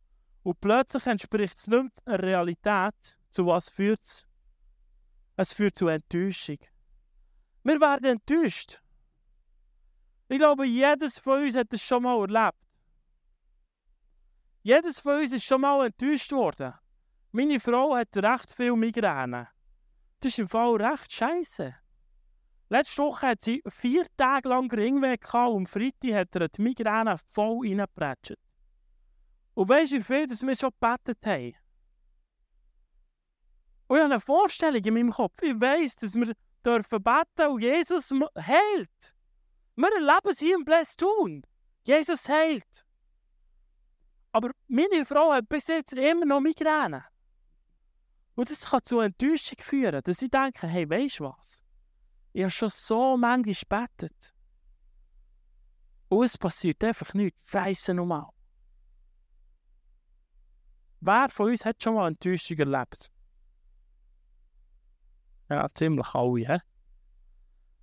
und 0.42 0.60
plötzlich 0.60 1.06
entspricht 1.06 1.58
es 1.58 1.68
nicht 1.68 1.92
der 2.06 2.22
Realität, 2.22 3.18
zu 3.30 3.46
was 3.46 3.68
führt 3.68 4.00
es? 4.02 4.26
Es 5.36 5.52
führt 5.52 5.76
zu 5.76 5.88
Enttäuschung. 5.88 6.58
Wir 7.62 7.80
werden 7.80 8.06
enttäuscht. 8.06 8.80
Ich 10.30 10.38
glaube, 10.38 10.64
jedes 10.64 11.18
von 11.18 11.42
uns 11.42 11.56
hat 11.56 11.72
das 11.72 11.82
schon 11.82 12.04
mal 12.04 12.20
erlebt. 12.20 12.56
Jedes 14.62 15.00
von 15.00 15.18
uns 15.18 15.32
ist 15.32 15.44
schon 15.44 15.60
mal 15.60 15.84
enttäuscht 15.84 16.30
worden. 16.30 16.72
Meine 17.32 17.58
Frau 17.58 17.96
hat 17.96 18.16
recht 18.16 18.52
viel 18.52 18.76
Migräne. 18.76 19.48
Das 20.20 20.30
ist 20.30 20.38
im 20.38 20.48
Fall 20.48 20.76
recht 20.76 21.12
scheiße. 21.12 21.74
Letzte 22.68 23.02
Woche 23.02 23.26
hat 23.26 23.40
sie 23.40 23.60
vier 23.66 24.06
Tage 24.16 24.50
lang 24.50 24.70
Ringweh 24.70 25.16
gehabt 25.16 25.50
und 25.50 25.68
Freitag 25.68 26.12
hat 26.12 26.36
er 26.36 26.48
die 26.48 26.62
Migräne 26.62 27.18
voll 27.18 27.66
reingepratscht. 27.66 28.38
Und 29.54 29.68
weißt 29.68 29.92
du, 29.92 29.96
wie 29.96 30.02
viel 30.04 30.26
dass 30.28 30.42
wir 30.42 30.54
schon 30.54 30.70
gebetet 30.80 31.26
haben? 31.26 31.56
Und 33.88 33.96
ich 33.96 34.02
habe 34.04 34.14
eine 34.14 34.20
Vorstellung 34.20 34.84
in 34.84 34.94
meinem 34.94 35.10
Kopf. 35.10 35.42
Ich 35.42 35.60
weiss, 35.60 35.96
dass 35.96 36.14
wir 36.14 36.34
dürfen 36.64 37.02
beten 37.02 37.50
und 37.50 37.62
Jesus 37.62 38.12
heilt. 38.36 39.16
Wir 39.76 39.92
erleben 39.92 40.30
es 40.30 40.38
hier 40.38 40.56
im 40.56 40.64
Blästun. 40.64 41.42
Jesus 41.84 42.28
heilt. 42.28 42.84
Aber 44.32 44.50
meine 44.68 45.04
Frau 45.06 45.32
hat 45.32 45.48
bis 45.48 45.66
jetzt 45.66 45.92
immer 45.92 46.26
noch 46.26 46.40
Migräne. 46.40 47.04
Und 48.34 48.50
das 48.50 48.70
kann 48.70 48.82
zu 48.84 49.00
Enttäuschung 49.00 49.58
führen, 49.58 50.02
dass 50.04 50.22
ich 50.22 50.30
denke, 50.30 50.66
hey, 50.66 50.88
weißt 50.88 51.20
du 51.20 51.24
was? 51.24 51.62
Ich 52.32 52.42
habe 52.42 52.50
schon 52.50 52.68
so 52.68 53.16
manchmal 53.16 53.54
gebetet. 53.88 54.32
Und 56.08 56.24
es 56.24 56.38
passiert 56.38 56.82
einfach 56.84 57.12
nichts. 57.14 57.40
Scheiße 57.50 57.94
nochmal. 57.94 58.28
Wer 61.00 61.28
von 61.30 61.50
uns 61.50 61.64
hat 61.64 61.82
schon 61.82 61.94
mal 61.94 62.08
Enttäuschung 62.08 62.58
erlebt? 62.58 63.10
Ja, 65.48 65.66
ziemlich 65.74 66.14
alle, 66.14 66.46
hä? 66.46 66.58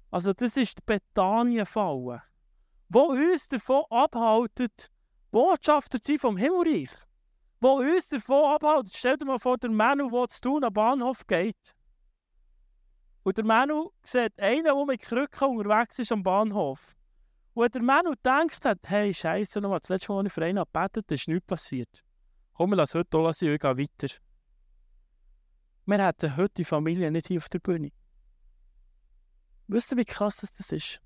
Also 0.09 0.33
das 0.33 0.55
ist 0.55 0.77
die 0.77 0.83
Bethanien-Falle, 0.85 2.23
wo 2.89 2.99
uns 2.99 3.49
davon 3.49 3.83
abhaltet, 3.89 4.89
Botschafter 5.31 6.01
zu 6.01 6.13
sein 6.13 6.19
vom 6.19 6.37
Himmelreich. 6.37 6.91
Wo 7.59 7.79
uns 7.79 8.09
davon 8.09 8.53
abhaltet, 8.53 8.95
stell 8.95 9.17
dir 9.17 9.25
mal 9.25 9.39
vor, 9.39 9.57
der 9.57 9.69
Manu, 9.69 10.09
der 10.09 10.29
zu 10.29 10.41
tun 10.41 10.63
am 10.63 10.73
Bahnhof 10.73 11.25
geht. 11.27 11.75
Und 13.23 13.37
der 13.37 13.43
Manu 13.43 13.91
sieht 14.03 14.39
einen, 14.39 14.63
der 14.63 14.85
mit 14.85 15.01
Krücken 15.01 15.57
unterwegs 15.57 15.99
ist 15.99 16.11
am 16.13 16.23
Bahnhof. 16.23 16.95
Und 17.53 17.73
der 17.73 17.81
Manu 17.81 18.13
denkt 18.23 18.63
hat, 18.63 18.79
hey, 18.85 19.13
Scheiße, 19.13 19.59
noch 19.59 19.69
mal, 19.69 19.79
das 19.79 19.89
letzte 19.89 20.11
Mal, 20.11 20.19
als 20.19 20.27
ich 20.27 20.33
für 20.33 20.45
einen 20.45 20.63
gebetet 20.63 21.11
ist 21.11 21.27
nichts 21.27 21.47
passiert. 21.47 22.03
Komm, 22.53 22.73
lassen 22.73 22.99
heute 22.99 23.17
lassen, 23.17 23.51
ich 23.51 23.59
gehe 23.59 23.77
weiter. 23.77 24.15
Wir 25.85 26.05
hätten 26.05 26.37
heute 26.37 26.53
die 26.53 26.63
Familie 26.63 27.11
nicht 27.11 27.27
hier 27.27 27.39
auf 27.39 27.49
der 27.49 27.59
Bühne. 27.59 27.91
Wisst 29.67 29.91
ihr, 29.91 29.97
wie 29.97 30.05
krass 30.05 30.37
das 30.57 30.71
ist? 30.71 31.01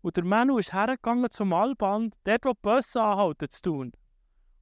Und 0.00 0.16
der 0.16 0.24
Manu 0.24 0.58
ist 0.58 0.72
hergegangen 0.72 1.30
zum 1.30 1.52
Allband, 1.52 2.14
dort, 2.24 2.44
wo 2.44 2.52
die 2.52 2.58
Busse 2.62 3.02
anhalten, 3.02 3.50
zu 3.50 3.62
tun. 3.62 3.92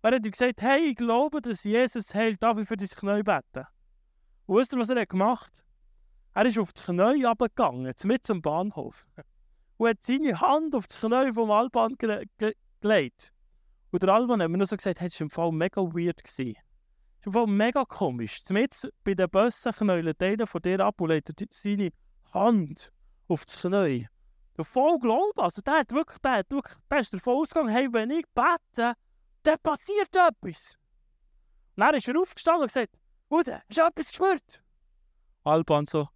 Er 0.03 0.15
hat 0.15 0.25
ihm 0.25 0.31
gesagt, 0.31 0.62
hey, 0.62 0.91
ich 0.91 0.97
glaube, 0.97 1.43
dass 1.43 1.65
Jesus 1.65 2.15
heilt, 2.15 2.43
darf 2.43 2.59
ich 2.59 2.69
für 2.69 2.76
dein 2.76 2.88
Knie 2.88 3.23
beten? 3.23 3.67
Und 4.47 4.57
wisst 4.57 4.73
ihr, 4.73 4.79
was 4.79 4.88
er 4.88 5.00
hat 5.00 5.09
gemacht 5.11 5.65
Er 6.33 6.47
ist 6.47 6.59
auf 6.59 6.73
die 6.73 6.81
Knie 6.81 7.25
runtergegangen, 7.25 7.93
mit 8.05 8.26
zum 8.26 8.41
Bahnhof. 8.41 9.07
Und 9.76 9.88
hat 9.88 10.03
seine 10.03 10.41
Hand 10.41 10.75
auf 10.75 10.87
das 10.87 11.00
Knie 11.00 11.33
vom 11.35 11.97
ge 11.99 12.55
gelegt. 12.81 13.33
Und 13.91 14.03
der 14.03 14.15
Alban 14.15 14.41
hat 14.41 14.50
mir 14.50 14.59
nur 14.59 14.67
so 14.67 14.76
gesagt, 14.76 15.00
hey, 15.00 15.09
das 15.09 15.21
war 15.21 15.25
im 15.25 15.31
Fall 15.31 15.53
mega 15.53 15.83
weird. 15.83 16.23
Gewesen. 16.23 16.55
Das 17.23 17.35
war 17.35 17.43
im 17.43 17.49
Fall 17.49 17.57
mega 17.57 17.85
komisch. 17.85 18.43
Zumindest 18.43 18.88
bei 19.05 19.15
den 19.15 19.29
Bussen 19.29 19.73
knäulen 19.73 20.15
einer 20.19 20.47
von 20.47 20.62
dir 20.62 20.81
ab 20.81 21.00
und 21.00 21.09
legt 21.09 21.33
seine 21.50 21.91
Hand 22.37 22.93
auf 23.28 23.45
das 23.45 23.61
Knie. 23.61 24.09
Der 24.57 24.64
voll 24.64 24.99
Glauben, 24.99 25.40
also 25.40 25.61
der 25.62 25.81
hat 25.81 25.90
wirklich, 25.93 26.19
der, 26.19 26.33
hat 26.33 26.50
wirklich, 26.50 26.76
der 26.90 26.99
ist 27.00 27.12
davon 27.12 27.35
ausgegangen, 27.35 27.73
hey, 27.73 27.93
wenn 27.93 28.11
ich 28.11 28.25
bete, 28.35 28.95
dann 29.43 29.59
passiert 29.62 30.14
etwas. 30.14 30.76
Und 31.76 31.81
dann 31.83 31.95
ist 31.95 32.09
er 32.09 32.19
aufgestanden 32.19 32.62
und 32.62 32.69
gesagt, 32.69 32.99
Ude, 33.28 33.61
hast 33.69 33.78
du 33.78 33.83
etwas 33.83 34.09
gespürt? 34.09 34.62
Alban 35.45 35.87
so, 35.87 36.09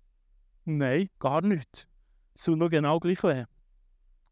nein, 0.65 1.11
gar 1.19 1.43
nicht. 1.43 1.89
So 2.35 2.53
noch 2.53 2.71
genau 2.71 2.99
gleich 2.99 3.23
weh. 3.23 3.45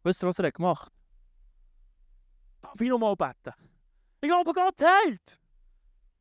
Weißt 0.03 0.23
du, 0.23 0.27
was 0.27 0.39
er 0.39 0.47
hat 0.47 0.55
gemacht 0.55 0.93
Darf 2.61 2.81
ich 2.81 2.89
nochmal 2.89 3.17
beten? 3.17 3.55
Ich 4.21 4.29
glaube, 4.29 4.53
Gott 4.53 4.81
heilt. 4.83 5.39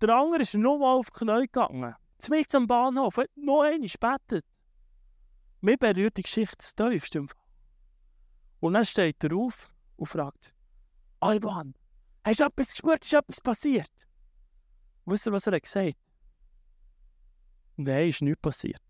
Der 0.01 0.15
andere 0.15 0.41
ist 0.41 0.53
nochmal 0.53 0.97
auf 0.97 1.09
die 1.09 1.25
Knie 1.25 1.41
gegangen. 1.41 1.95
Zumindest 2.19 2.55
am 2.55 2.67
Bahnhof, 2.67 3.17
hat 3.17 3.29
noch 3.35 3.61
einmal 3.61 3.87
gebetet. 3.87 4.45
Mir 5.61 5.77
berührt 5.77 6.17
die 6.17 6.23
Geschichte 6.23 6.57
das 6.57 6.75
tiefste. 6.75 7.25
Und 8.59 8.73
dann 8.73 8.85
steht 8.85 9.23
er 9.23 9.35
auf 9.35 9.71
und 9.95 10.07
fragt, 10.07 10.53
Alban, 11.19 11.73
hast 12.23 12.39
du 12.39 12.45
etwas 12.45 12.71
gespürt, 12.71 13.03
ist 13.03 13.13
etwas 13.13 13.41
passiert? 13.41 13.91
Wisst 15.05 15.25
ihr, 15.25 15.31
was 15.31 15.47
er 15.47 15.53
hat 15.53 15.63
gesagt 15.63 15.97
Nein, 17.77 18.09
ist 18.09 18.21
nichts 18.21 18.41
passiert. 18.41 18.81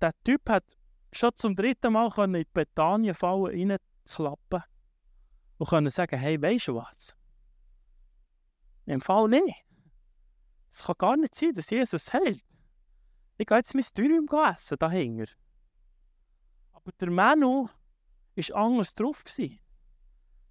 Der 0.00 0.12
Typ 0.24 0.48
hat 0.48 0.64
schon 1.12 1.34
zum 1.34 1.54
dritten 1.54 1.92
Mal 1.92 2.10
in 2.24 2.32
die 2.32 2.46
Bethanien-Falle 2.52 3.52
reinklappen 3.52 4.62
und 5.58 5.68
können 5.68 5.90
sagen, 5.90 6.18
hey, 6.18 6.40
weisst 6.40 6.68
du 6.68 6.76
was? 6.76 7.16
Im 8.86 9.00
Fall 9.00 9.28
nicht. 9.28 9.64
Es 10.70 10.84
kann 10.84 10.94
gar 10.98 11.16
nicht 11.16 11.34
sein, 11.34 11.52
dass 11.52 11.68
Jesus 11.68 12.12
hält. 12.12 12.44
Ich 13.38 13.46
gehe 13.46 13.56
jetzt 13.56 13.74
mein 13.74 13.84
Dürüm 13.96 14.28
essen, 14.46 14.78
dahinter. 14.78 15.32
Aber 16.72 16.90
der 17.00 17.10
Manu 17.10 17.68
war 18.34 18.56
anders 18.56 18.94
drauf. 18.94 19.22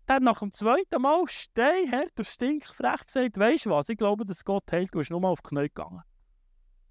Der 0.07 0.15
hat 0.15 0.23
nach 0.23 0.39
dem 0.39 0.53
zweiten 0.53 1.01
Mal 1.01 1.27
steinhart 1.27 2.17
und 2.17 2.25
stinkfrech 2.25 3.05
gesagt, 3.05 3.37
weisst 3.37 3.65
du 3.65 3.71
was, 3.71 3.89
ich 3.89 3.97
glaube, 3.97 4.23
dass 4.23 4.45
Gott 4.45 4.71
hält, 4.71 4.93
du 4.93 4.99
bist 4.99 5.11
nur 5.11 5.19
mal 5.19 5.29
auf 5.29 5.41
die 5.41 5.49
Knie 5.49 5.63
gegangen. 5.63 6.01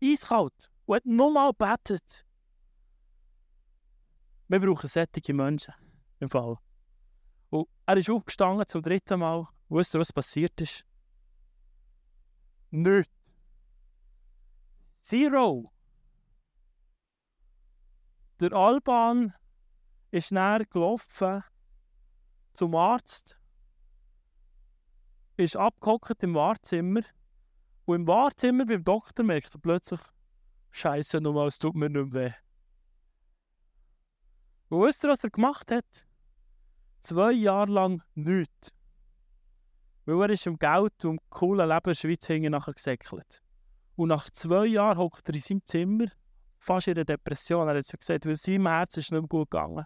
Eiskalt. 0.02 0.70
Und 0.84 0.96
hat 0.96 1.06
nur 1.06 1.32
mal 1.32 1.50
gebetet. 1.52 2.26
Wir 4.48 4.60
brauchen 4.60 4.88
sättige 4.88 5.32
Menschen. 5.32 5.74
Im 6.20 6.28
Fall. 6.28 6.58
Und 7.48 7.68
er 7.86 7.96
ist 7.96 8.10
aufgestanden 8.10 8.66
zum 8.66 8.82
dritten 8.82 9.18
Mal. 9.18 9.48
Wisst 9.68 9.94
ihr, 9.94 10.00
was 10.00 10.12
passiert 10.12 10.60
ist? 10.60 10.84
Nichts. 12.70 13.10
Zero. 15.00 15.72
Der 18.38 18.52
Alban 18.52 19.32
ist 20.10 20.30
näher 20.30 20.66
gelaufen 20.66 21.42
zum 22.52 22.74
Arzt, 22.74 23.38
ist 25.38 25.56
abgehockt 25.56 26.22
im 26.22 26.34
Wartezimmer 26.34 27.00
und 27.86 27.94
im 27.96 28.06
Wartezimmer 28.06 28.66
beim 28.66 28.84
Doktor 28.84 29.24
merkt 29.24 29.54
er 29.54 29.60
plötzlich, 29.60 30.00
Scheiße, 30.70 31.22
nochmal, 31.22 31.46
es 31.46 31.58
tut 31.58 31.74
mir 31.74 31.88
nicht 31.88 32.12
mehr 32.12 32.30
weh. 32.30 32.32
Und 34.68 34.82
wisst 34.82 35.04
ihr, 35.04 35.10
was 35.10 35.24
er 35.24 35.30
gemacht 35.30 35.70
hat? 35.70 36.06
Zwei 37.00 37.32
Jahre 37.32 37.72
lang 37.72 38.02
nichts. 38.14 38.70
Weil 40.04 40.20
er 40.22 40.30
ist 40.30 40.46
im 40.46 40.58
Geld 40.58 41.04
und 41.06 41.12
im 41.12 41.20
coolen 41.30 41.68
Leben 41.68 41.78
in 41.78 41.90
der 41.90 41.94
Schweiz 41.94 42.28
nachher 42.28 42.74
gesäckelt. 42.74 43.42
Und 43.94 44.08
nach 44.08 44.28
zwei 44.28 44.66
Jahren 44.66 44.98
hockt 44.98 45.26
er 45.26 45.34
in 45.34 45.40
seinem 45.40 45.64
Zimmer 45.64 46.06
fast 46.66 46.88
in 46.88 46.94
Depression. 46.94 47.68
Er 47.68 47.76
hat 47.76 47.86
so 47.86 47.96
gesagt, 47.96 48.26
weil 48.26 48.34
seinem 48.34 48.66
Herz 48.66 48.96
ist 48.96 49.12
nicht 49.12 49.20
mehr 49.20 49.28
gut 49.28 49.50
gegangen. 49.50 49.84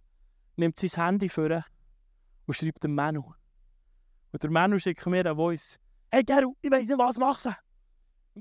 Nimmt 0.56 0.78
sein 0.78 1.04
Handy 1.04 1.28
vor 1.28 1.64
und 2.46 2.54
schreibt 2.54 2.82
dem 2.82 2.94
Manu. 2.94 3.34
Und 4.32 4.42
der 4.42 4.50
Manu 4.50 4.78
schickt 4.78 5.04
mir 5.06 5.20
eine 5.20 5.34
Voice. 5.34 5.78
Hey 6.10 6.24
Geru, 6.24 6.54
ich 6.62 6.70
weiß 6.70 6.86
nicht, 6.86 6.98
was 6.98 7.18
machen. 7.18 7.54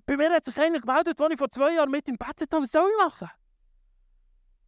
Bei 0.05 0.17
mir 0.17 0.31
hat 0.31 0.45
sich 0.45 0.59
einer 0.59 0.79
gemeldet, 0.79 1.19
als 1.19 1.31
ich 1.31 1.37
vor 1.37 1.51
zwei 1.51 1.73
Jahren 1.73 1.91
mit 1.91 2.07
ihm 2.07 2.17
bettet 2.17 2.51
habe. 2.53 2.63
Was 2.63 2.71
soll 2.71 2.87
ich 2.89 3.03
machen? 3.03 3.29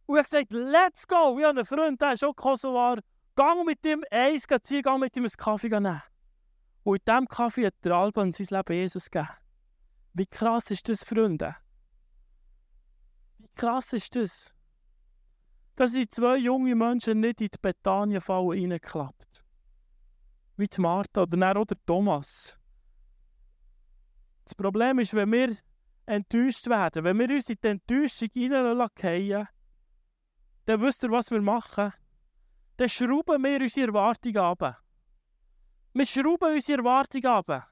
Und 0.06 0.16
er 0.16 0.18
hat 0.20 0.30
gesagt, 0.30 0.52
let's 0.52 1.06
go. 1.06 1.38
Ich 1.38 1.44
habe 1.44 1.58
einen 1.58 1.64
Freund, 1.64 2.00
der 2.00 2.12
ist 2.12 2.24
auch 2.24 2.34
Kosovar. 2.34 2.98
Gang 3.34 3.64
mit 3.64 3.84
ihm 3.86 4.04
eins 4.10 4.44
ziehen, 4.64 4.82
gang 4.82 5.00
mit 5.00 5.16
ihm 5.16 5.24
einen 5.24 5.32
Kaffee 5.32 5.68
nehmen. 5.68 6.02
Und 6.82 6.96
in 6.96 7.04
diesem 7.06 7.28
Kaffee 7.28 7.66
hat 7.66 7.74
der 7.82 7.92
Alban 7.92 8.32
sein 8.32 8.46
Leben 8.50 8.76
Jesus 8.76 9.10
gegeben. 9.10 9.30
Wie 10.12 10.26
krass 10.26 10.70
ist 10.70 10.88
das, 10.88 11.04
Freunde? 11.04 11.56
Krass 13.54 13.92
ist 13.92 14.14
das? 14.16 14.52
Da 15.76 15.86
sind 15.88 16.12
zwei 16.12 16.36
junge 16.36 16.74
Menschen 16.74 17.20
nicht 17.20 17.40
in 17.40 17.48
die 17.48 17.58
Betanienfalle 17.60 18.50
reingeklappt. 18.50 19.42
Wie 20.56 20.68
die 20.68 20.80
Martha 20.80 21.22
oder 21.22 21.36
dann 21.36 21.56
auch 21.56 21.64
der 21.64 21.78
Thomas. 21.86 22.56
Das 24.44 24.54
Problem 24.54 24.98
ist, 24.98 25.14
wenn 25.14 25.32
wir 25.32 25.56
enttäuscht 26.06 26.66
werden, 26.68 27.04
wenn 27.04 27.18
wir 27.18 27.30
uns 27.30 27.48
in 27.48 27.58
die 27.62 27.68
Enttäuschung 27.68 28.28
hineinlassen, 28.32 29.48
dann 30.66 30.80
wisst 30.80 31.02
ihr, 31.02 31.10
was 31.10 31.30
wir 31.30 31.40
machen? 31.40 31.92
Dann 32.76 32.88
schrauben 32.88 33.42
wir 33.42 33.60
unsere 33.60 33.86
Erwartungen 33.86 34.38
ab. 34.38 34.82
Wir 35.92 36.06
schrauben 36.06 36.54
unsere 36.54 36.78
Erwartungen 36.78 37.26
ab. 37.26 37.70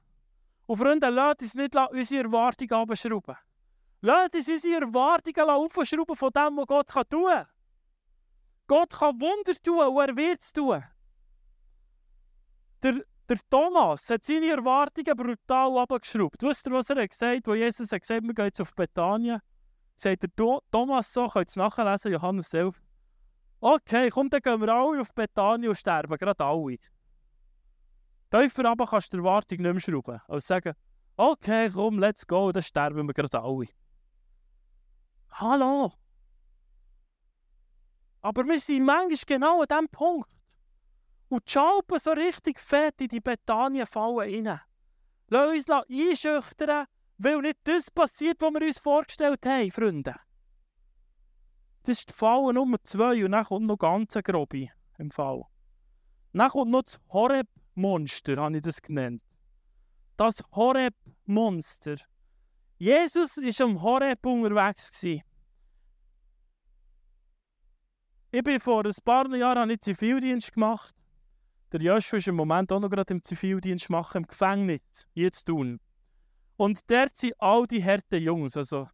Und 0.65 0.77
Freunde, 0.77 1.09
lasst 1.09 1.41
uns 1.41 1.55
nicht 1.55 1.75
unsere 1.75 2.23
Erwartungen 2.23 2.71
abschrauben. 2.71 3.35
Lasst 4.01 4.35
uns 4.35 4.47
unsere 4.47 4.81
Erwartungen 4.81 5.49
aufschrauben 5.49 6.15
von 6.15 6.31
dem, 6.31 6.57
was 6.57 6.67
Gott 6.67 7.09
tun 7.09 7.25
kann. 7.25 7.47
Gott 8.67 8.89
kann 8.91 9.21
Wunder 9.21 9.53
tun 9.61 9.87
und 9.87 10.09
er 10.09 10.15
wird 10.15 10.41
es 10.41 10.51
tun. 10.51 10.83
Der, 12.81 13.05
der 13.29 13.37
Thomas 13.49 14.09
hat 14.09 14.23
seine 14.23 14.49
Erwartungen 14.49 15.15
brutal 15.15 15.77
abgeschraubt. 15.77 16.41
Wisst 16.41 16.67
ihr, 16.67 16.73
was 16.73 16.89
er 16.89 17.03
hat 17.03 17.09
gesagt 17.11 17.47
hat? 17.47 17.55
Jesus 17.55 17.91
hat 17.91 18.01
gesagt, 18.01 18.23
wir 18.23 18.33
gehen 18.33 18.45
jetzt 18.45 18.61
auf 18.61 18.73
Bethanien. 18.73 19.39
Sagt 19.95 20.23
der 20.23 20.59
Thomas 20.71 21.13
so, 21.13 21.27
könnt 21.27 21.47
ihr 21.47 21.49
es 21.49 21.55
nachlesen, 21.55 22.11
Johannes 22.11 22.53
11. 22.53 22.81
Okay, 23.59 24.09
komm, 24.09 24.29
dann 24.29 24.41
gehen 24.41 24.61
wir 24.61 24.73
alle 24.73 25.01
auf 25.01 25.13
Bethanien 25.13 25.69
und 25.69 25.75
sterben, 25.75 26.17
gerade 26.17 26.43
alle. 26.43 26.77
Tiefer 28.31 28.65
aber 28.65 28.87
kannst 28.87 29.13
du 29.13 29.17
die 29.17 29.23
Erwartung 29.23 29.59
nicht 29.59 29.73
mehr 29.73 29.79
schrauben. 29.79 30.21
Also 30.27 30.47
sagen, 30.47 30.73
okay, 31.17 31.69
komm, 31.69 31.99
let's 31.99 32.25
go, 32.25 32.51
dann 32.51 32.63
sterben 32.63 33.05
wir 33.05 33.13
gerade 33.13 33.39
alle. 33.39 33.67
Hallo! 35.31 35.93
Aber 38.21 38.45
wir 38.45 38.59
sind 38.59 38.85
manchmal 38.85 39.17
genau 39.25 39.61
an 39.61 39.67
diesem 39.67 39.89
Punkt. 39.89 40.29
Und 41.29 41.49
schalpen 41.49 41.97
so 41.97 42.11
richtig 42.11 42.59
fett 42.59 42.99
in 43.01 43.07
die 43.07 43.21
Bethanien-Fallen 43.21 44.45
rein. 44.45 44.61
Lass 45.27 45.67
uns 45.69 45.69
einschüchtern, 45.89 46.85
weil 47.17 47.41
nicht 47.41 47.59
das 47.63 47.89
passiert, 47.89 48.41
was 48.41 48.53
wir 48.53 48.67
uns 48.67 48.79
vorgestellt 48.79 49.45
haben, 49.45 49.71
Freunde. 49.71 50.15
Das 51.83 51.97
ist 51.97 52.09
die 52.09 52.13
Falle 52.13 52.53
Nummer 52.53 52.77
zwei 52.83 53.23
und 53.25 53.31
dann 53.31 53.45
kommt 53.45 53.65
noch 53.65 53.77
ganz 53.77 54.13
grobe 54.13 54.67
im 54.97 55.09
Fall. 55.09 55.43
Dann 56.33 56.49
kommt 56.49 56.71
noch 56.71 56.83
das 56.83 56.99
Horeb-Monster, 57.11 58.35
habe 58.35 58.57
ich 58.57 58.61
das 58.61 58.81
genannt. 58.81 59.23
Das 60.17 60.43
Horeb-Monster. 60.53 61.95
Jesus 62.81 63.37
war 63.37 63.65
am 63.67 63.79
Horeb 63.79 64.25
unterwegs. 64.25 65.03
Ich 65.03 65.23
bin 68.43 68.59
vor 68.59 68.83
ein 68.83 68.91
paar 69.05 69.35
Jahren 69.35 69.79
Zivildienst 69.79 70.51
gemacht. 70.51 70.95
Der 71.71 71.79
Joshua 71.79 72.17
ist 72.17 72.27
im 72.27 72.37
Moment 72.37 72.71
auch 72.71 72.79
noch 72.79 72.89
gerade 72.89 73.13
im 73.13 73.23
Zivildienst 73.23 73.91
machen, 73.91 74.23
im 74.23 74.27
Gefängnis, 74.27 74.81
jetzt 75.13 75.43
tun. 75.43 75.79
Und 76.57 76.79
dort 76.89 77.15
sind 77.15 77.35
all 77.37 77.67
die 77.67 77.85
harten 77.85 78.19
Jungs. 78.19 78.57
Also 78.57 78.89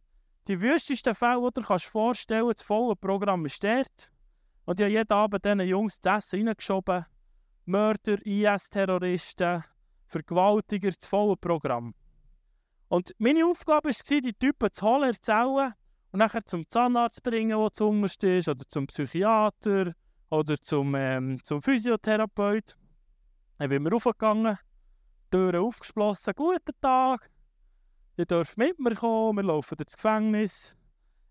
die 0.48 0.60
wüstesten 0.60 1.14
Fälle, 1.14 1.50
die 1.50 1.62
du 1.62 1.66
dir 1.66 1.78
vorstellen 1.78 2.44
kannst, 2.44 2.60
das 2.60 2.66
volle 2.66 2.94
Programm 2.94 3.46
ist 3.46 3.64
dort. 3.64 4.10
Und 4.66 4.80
ich 4.80 4.84
habe 4.84 4.92
jeden 4.92 5.12
Abend 5.14 5.42
diesen 5.42 5.60
Jungs 5.60 5.98
das 5.98 6.26
Essen 6.26 6.46
reingeschoben. 6.46 7.06
Mörder, 7.64 8.18
IS-Terroristen, 8.26 9.64
Vergewaltiger, 10.04 10.90
das 10.90 11.06
volle 11.06 11.38
Programm. 11.38 11.94
Und 12.88 13.14
meine 13.18 13.44
Aufgabe 13.44 13.90
war, 13.90 14.20
die 14.20 14.32
Typen 14.32 14.72
zu 14.72 14.86
holen, 14.86 15.10
erzählen 15.10 15.74
und 16.10 16.18
nachher 16.18 16.44
zum 16.44 16.68
Zahnarzt 16.68 17.22
bringen, 17.22 17.58
der 17.58 17.72
zu 17.72 17.92
ist, 18.22 18.48
oder 18.48 18.66
zum 18.66 18.86
Psychiater 18.86 19.92
oder 20.30 20.58
zum, 20.58 20.94
ähm, 20.94 21.38
zum 21.44 21.60
Physiotherapeut. 21.62 22.76
Dann 23.58 23.70
sind 23.70 23.84
wir 23.84 23.92
raufgegangen, 23.92 24.58
Türen 25.30 25.56
aufgeschlossen, 25.56 26.32
guten 26.34 26.72
Tag, 26.80 27.30
ihr 28.16 28.24
dürft 28.24 28.56
mit 28.56 28.78
mir 28.78 28.94
kommen, 28.94 29.36
wir 29.36 29.42
laufen 29.42 29.76
durchs 29.76 29.96
Gefängnis. 29.96 30.74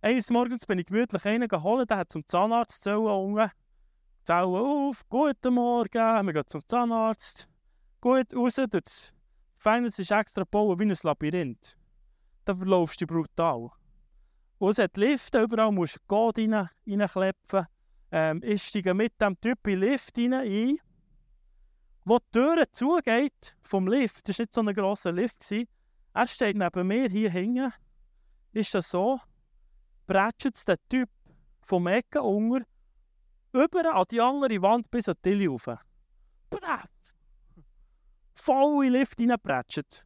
Eines 0.02 0.30
Morgens 0.30 0.66
bin 0.68 0.78
ich 0.78 0.86
gemütlich 0.86 1.26
einen 1.26 1.48
geholt, 1.48 1.90
der 1.90 1.98
hat 1.98 2.12
zum 2.12 2.24
Zahnarzt 2.28 2.86
unten. 2.86 3.50
Zellen 4.26 4.56
auf, 4.56 5.02
guten 5.10 5.54
Morgen, 5.56 6.28
wir 6.28 6.34
gehen 6.34 6.48
zum 6.48 6.62
Zahnarzt. 6.68 7.48
Gut, 8.00 8.36
raus, 8.36 8.60
das 8.70 9.14
Gefängnis 9.68 10.00
ist 10.00 10.12
extra 10.12 10.44
gebaut 10.44 10.80
wie 10.80 10.84
ein 10.84 10.96
Labyrinth. 11.04 11.76
Da 12.46 12.56
verlaufst 12.56 13.02
du 13.02 13.06
brutal. 13.06 13.70
Und 14.60 14.70
es 14.70 14.78
hat 14.78 14.96
Lifte, 14.96 15.42
überall 15.42 15.74
musst 15.74 15.98
du 15.98 16.00
Gott 16.08 16.38
rein, 16.38 16.70
reinklepfen. 16.88 17.66
Ähm, 18.10 18.42
ich 18.46 18.64
steige 18.64 18.94
mit 18.94 19.20
dem 19.20 19.38
Typ 19.42 19.68
in 19.68 19.82
den 19.82 19.90
Lift 19.90 20.18
rein, 20.18 20.34
ein. 20.36 20.78
Wo 22.06 22.18
die 22.18 22.32
Tür 22.32 22.64
zugeht 22.72 23.58
vom 23.62 23.90
Lift, 23.90 24.30
das 24.30 24.40
war 24.40 24.44
nicht 24.44 24.54
so 24.54 24.62
ein 24.62 24.74
grosser 24.74 25.12
Lift, 25.12 25.46
er 25.52 26.28
steht 26.28 26.56
neben 26.56 26.88
mir 26.88 27.10
hier 27.10 27.30
hinten, 27.30 27.74
ist 28.54 28.74
das 28.74 28.90
so, 28.90 29.20
bretscht 30.06 30.66
der 30.66 30.78
Typ 30.88 31.10
vom 31.60 31.88
Ecken 31.88 32.22
unter 32.22 32.66
über 33.52 33.94
an 33.94 34.06
die 34.10 34.22
andere 34.22 34.62
Wand 34.62 34.90
bis 34.90 35.10
an 35.10 35.16
die 35.26 35.30
Tilly 35.30 35.48
rauf. 35.48 35.66
Brett! 36.50 36.97
Voll 38.38 38.86
in 38.86 38.94
den 38.94 39.00
Lift 39.00 39.20
reinbretscht. 39.20 40.06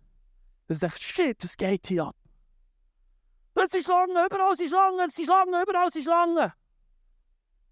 Ich 0.67 0.79
dachte, 0.79 1.01
shit, 1.01 1.43
das 1.43 1.57
geht 1.57 1.87
hier 1.87 2.05
ab. 2.05 2.15
Das 3.53 3.69
sind 3.71 3.83
Schlangen, 3.83 4.25
überall 4.25 4.55
sind 4.55 4.69
Schlangen, 4.69 4.97
das 5.05 5.15
sind 5.15 5.25
Schlangen, 5.25 5.61
überall 5.61 5.91
sind 5.91 6.03
Schlangen. 6.03 6.53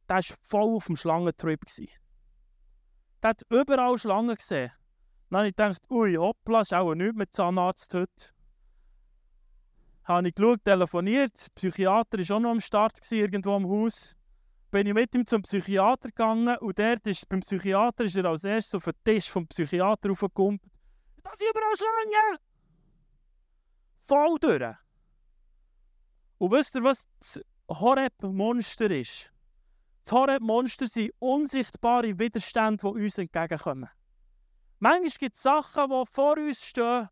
Der 0.10 0.16
war 0.16 0.22
voll 0.42 0.76
auf 0.76 0.86
dem 0.88 0.98
Schlangentrip. 0.98 1.62
Der 3.22 3.30
hat 3.30 3.42
überall 3.50 3.98
Schlangen 3.98 4.36
gesehen. 4.36 4.72
Dann 5.30 5.40
habe 5.40 5.48
ich 5.48 5.56
gedacht, 5.56 5.82
ui, 5.90 6.16
hoppla, 6.16 6.62
ist 6.62 6.74
auch 6.74 6.94
nichts 6.94 7.16
mit 7.16 7.34
Zahnarzt 7.34 7.94
heute. 7.94 8.34
Habe 10.04 10.28
ich 10.28 10.36
geschaut, 10.36 10.64
telefoniert, 10.66 11.46
der 11.46 11.52
Psychiater 11.54 12.18
war 12.18 12.36
auch 12.36 12.40
noch 12.40 12.50
am 12.50 12.62
Start, 12.62 13.00
irgendwo 13.12 13.56
am 13.56 13.70
Haus. 13.70 14.16
Bin 14.72 14.86
ich 14.86 14.94
mit 14.94 15.16
ihm 15.16 15.26
zum 15.26 15.42
Psychiater 15.42 16.10
gegangen 16.10 16.56
und 16.58 16.78
dort 16.78 17.08
ist, 17.08 17.28
beim 17.28 17.40
Psychiater 17.40 18.04
ist 18.04 18.16
er 18.16 18.26
als 18.26 18.44
erstes 18.44 18.76
auf 18.76 18.84
den 18.84 18.94
Tisch 19.04 19.30
vom 19.30 19.48
Psychiater 19.48 20.10
raufgekommen. 20.10 20.60
Da 21.24 21.32
sind 21.36 21.50
überall 21.50 21.76
Schlangen! 21.76 22.38
Voll 24.08 24.40
durch. 24.40 24.76
Und 26.38 26.52
wisst 26.52 26.76
ihr, 26.76 26.84
was 26.84 27.08
das 27.20 27.42
Horeb-Monster 27.68 28.92
ist? 28.92 29.32
Das 30.04 30.14
Horeb-Monster 30.14 30.88
sind 30.88 31.14
unsichtbare 31.20 32.18
Widerstände, 32.18 32.78
die 32.82 33.04
uns 33.04 33.18
entgegenkommen. 33.18 33.90
Manchmal 34.80 35.10
gibt 35.20 35.36
es 35.36 35.42
Sachen, 35.42 35.90
die 35.90 36.04
vor 36.12 36.38
uns 36.38 36.66
stehen, 36.66 37.10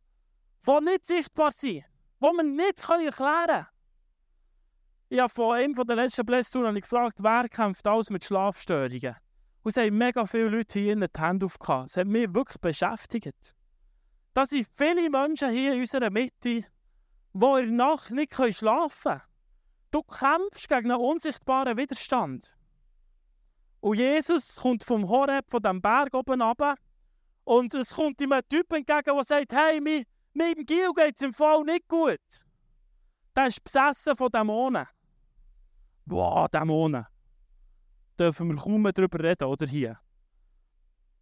die 0.66 0.86
nicht 0.86 1.06
sichtbar 1.06 1.52
sind, 1.52 1.86
die 2.22 2.32
man 2.36 2.56
nicht 2.56 2.88
erklären 2.88 3.12
kann. 3.12 3.68
Ich 5.10 5.20
habe 5.22 5.34
von 5.34 5.56
einem 5.56 5.74
der 5.74 5.96
letzten 5.96 6.26
Blästouren 6.26 6.76
gefragt, 6.76 7.20
wer 7.22 7.48
kämpft 7.48 7.88
alles 7.88 8.10
mit 8.10 8.26
Schlafstörungen? 8.26 9.16
Und 9.64 9.70
es 9.70 9.78
haben 9.78 9.98
mega 9.98 10.26
viele 10.26 10.50
Leute 10.50 10.80
hier 10.80 10.94
in 10.94 11.00
die 11.00 11.22
Hände 11.22 11.46
aufgehauen. 11.46 11.86
Es 11.86 11.96
hat 11.96 12.08
mich 12.08 12.34
wirklich 12.34 12.60
beschäftigt. 12.60 13.56
Da 14.34 14.46
sind 14.46 14.68
viele 14.76 15.10
Menschen 15.10 15.52
hier 15.52 15.74
in 15.74 15.80
unserer 15.80 16.10
Mitte, 16.10 16.34
die 16.42 16.66
in 17.34 17.42
der 17.42 17.66
Nacht 17.68 18.12
nicht 18.12 18.36
schlafen 18.36 19.12
können. 19.12 19.22
Du 19.92 20.04
kämpfst 20.04 20.68
gegen 20.68 20.92
einen 20.92 21.00
unsichtbaren 21.00 21.78
Widerstand. 21.78 22.58
Und 23.80 23.98
Jesus 23.98 24.58
kommt 24.58 24.84
vom 24.84 25.08
Horeb, 25.08 25.50
von 25.50 25.62
dem 25.62 25.82
Berg 25.82 26.14
oben 26.16 26.42
runter, 26.42 26.76
und 27.46 27.74
es 27.74 27.94
kommt 27.94 28.20
ihm 28.20 28.34
ein 28.34 28.42
Typ 28.50 28.70
entgegen, 28.74 29.16
der 29.16 29.24
sagt, 29.24 29.54
hey, 29.54 29.80
mir, 29.80 30.04
mir 30.34 30.58
im 30.58 30.66
Gil 30.66 30.92
geht 30.94 31.16
es 31.16 31.22
im 31.22 31.34
Fall 31.34 31.64
nicht 31.64 31.88
gut. 31.88 32.20
Der 33.34 33.48
ist 33.48 33.64
besessen 33.64 34.18
von 34.18 34.30
Dämonen. 34.30 34.86
Boah, 36.08 36.48
Dämonen. 36.48 37.06
Dürfen 38.18 38.48
wir 38.48 38.56
kaum 38.56 38.82
mehr 38.82 38.94
darüber 38.94 39.20
reden, 39.20 39.44
oder 39.44 39.68
hier? 39.68 39.98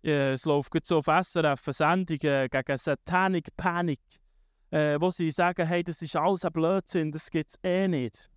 Es 0.02 0.46
läuft 0.46 0.86
so 0.86 1.00
auf 1.00 1.06
SRF 1.06 1.68
eine 1.68 1.74
Sendung 1.74 2.20
äh, 2.22 2.48
gegen 2.48 2.78
Satanic 2.78 3.50
Panic 3.58 4.00
äh, 4.76 5.00
wo 5.00 5.10
sie 5.10 5.32
sagen, 5.32 5.66
hey, 5.66 5.84
das 5.84 6.02
ist 6.02 6.16
alles 6.16 6.44
ein 6.44 6.52
Blödsinn, 6.52 7.12
das 7.12 7.30
gibt 7.30 7.52
es 7.52 7.60
eh 7.64 7.88
nicht. 7.88 8.30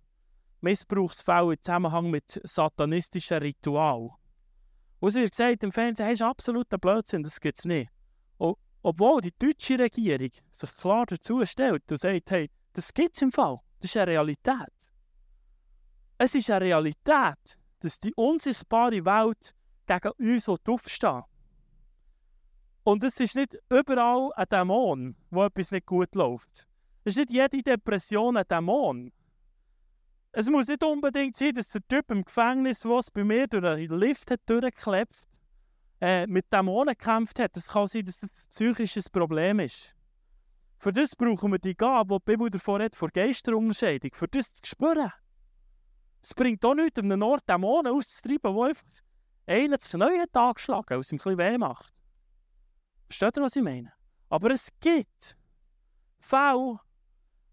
Missbrauchsfälle 0.61 1.53
im 1.53 1.61
Zusammenhang 1.61 2.09
mit 2.09 2.39
satanistischen 2.43 3.39
Ritual. 3.39 4.11
Und 4.99 5.09
es 5.09 5.15
wird 5.15 5.31
gesagt 5.31 5.63
im 5.63 5.71
Fernsehen, 5.71 6.05
hey, 6.05 6.13
das 6.13 6.21
ist 6.21 6.27
absoluter 6.27 6.77
Blödsinn, 6.77 7.23
das 7.23 7.39
gibt 7.39 7.59
es 7.59 7.65
nicht. 7.65 7.89
Obwohl 8.81 9.19
die 9.19 9.33
deutsche 9.37 9.77
Regierung 9.77 10.31
sich 10.53 10.75
klar 10.77 11.05
dazu 11.05 11.45
stellt 11.45 11.91
und 11.91 11.97
sagt, 11.97 12.31
hey, 12.31 12.49
das 12.71 12.93
gibt 12.93 13.17
es 13.17 13.21
im 13.21 13.33
Fall, 13.33 13.59
das 13.81 13.91
ist 13.91 13.97
eine 13.97 14.11
Realität. 14.11 14.78
Es 16.21 16.35
ist 16.35 16.49
eine 16.49 16.65
Realität, 16.65 17.57
dass 17.79 17.97
die 17.97 18.13
unsichtbare 18.13 19.05
Welt 19.05 19.55
gegen 19.87 20.11
uns 20.35 20.49
aufsteht. 20.49 21.23
Und 22.83 23.03
es 23.05 23.17
ist 23.21 23.35
nicht 23.35 23.57
überall 23.69 24.29
ein 24.35 24.45
Dämon, 24.51 25.15
wo 25.29 25.45
etwas 25.45 25.71
nicht 25.71 25.85
gut 25.85 26.13
läuft. 26.15 26.67
Es 27.05 27.15
ist 27.15 27.29
nicht 27.29 27.31
jede 27.31 27.63
Depression 27.63 28.35
ein 28.35 28.43
Dämon. 28.51 29.13
Es 30.33 30.49
muss 30.49 30.67
nicht 30.67 30.83
unbedingt 30.83 31.37
sein, 31.37 31.53
dass 31.53 31.69
der 31.69 31.87
Typ 31.87 32.11
im 32.11 32.25
Gefängnis, 32.25 32.81
der 32.81 32.99
bei 33.13 33.23
mir 33.23 33.47
durch 33.47 33.63
den 33.63 33.97
Lift 33.97 34.29
hat 34.29 34.41
durchgeklebt, 34.45 35.23
äh, 36.01 36.27
mit 36.27 36.51
Dämonen 36.51 36.95
gekämpft 36.97 37.39
hat. 37.39 37.55
Es 37.55 37.69
kann 37.69 37.87
sein, 37.87 38.03
dass 38.03 38.19
das 38.19 38.29
ein 38.29 38.49
psychisches 38.49 39.09
Problem 39.09 39.61
ist. 39.61 39.95
Für 40.79 40.91
das 40.91 41.15
brauchen 41.15 41.53
wir 41.53 41.59
die 41.59 41.77
Gabe, 41.77 42.15
die 42.15 42.19
die 42.19 42.31
Bibel 42.31 42.49
davor 42.49 42.81
hat, 42.81 42.97
vor 42.97 43.07
Geisterunterscheidung. 43.09 44.11
Für 44.13 44.27
das 44.27 44.53
zu 44.53 44.65
spüren. 44.65 45.13
Es 46.21 46.33
bringt 46.33 46.63
auch 46.65 46.75
nichts, 46.75 46.99
um 46.99 47.05
einen 47.05 47.23
Ort 47.23 47.47
Dämonen 47.47 47.93
auszutreiben, 47.93 48.53
der 48.53 48.65
einfach 48.65 48.83
einen 49.45 49.71
das 49.71 49.89
Knie 49.89 50.19
hat 50.19 50.35
angeschlagen 50.35 50.99
was 50.99 51.11
ihm 51.11 51.15
ein 51.15 51.17
bisschen 51.17 51.37
weh 51.37 51.57
macht. 51.57 51.93
Versteht 53.07 53.37
ihr, 53.37 53.43
was 53.43 53.55
ich 53.55 53.63
meine? 53.63 53.91
Aber 54.29 54.51
es 54.51 54.69
gibt 54.79 55.35
Fälle, 56.19 56.79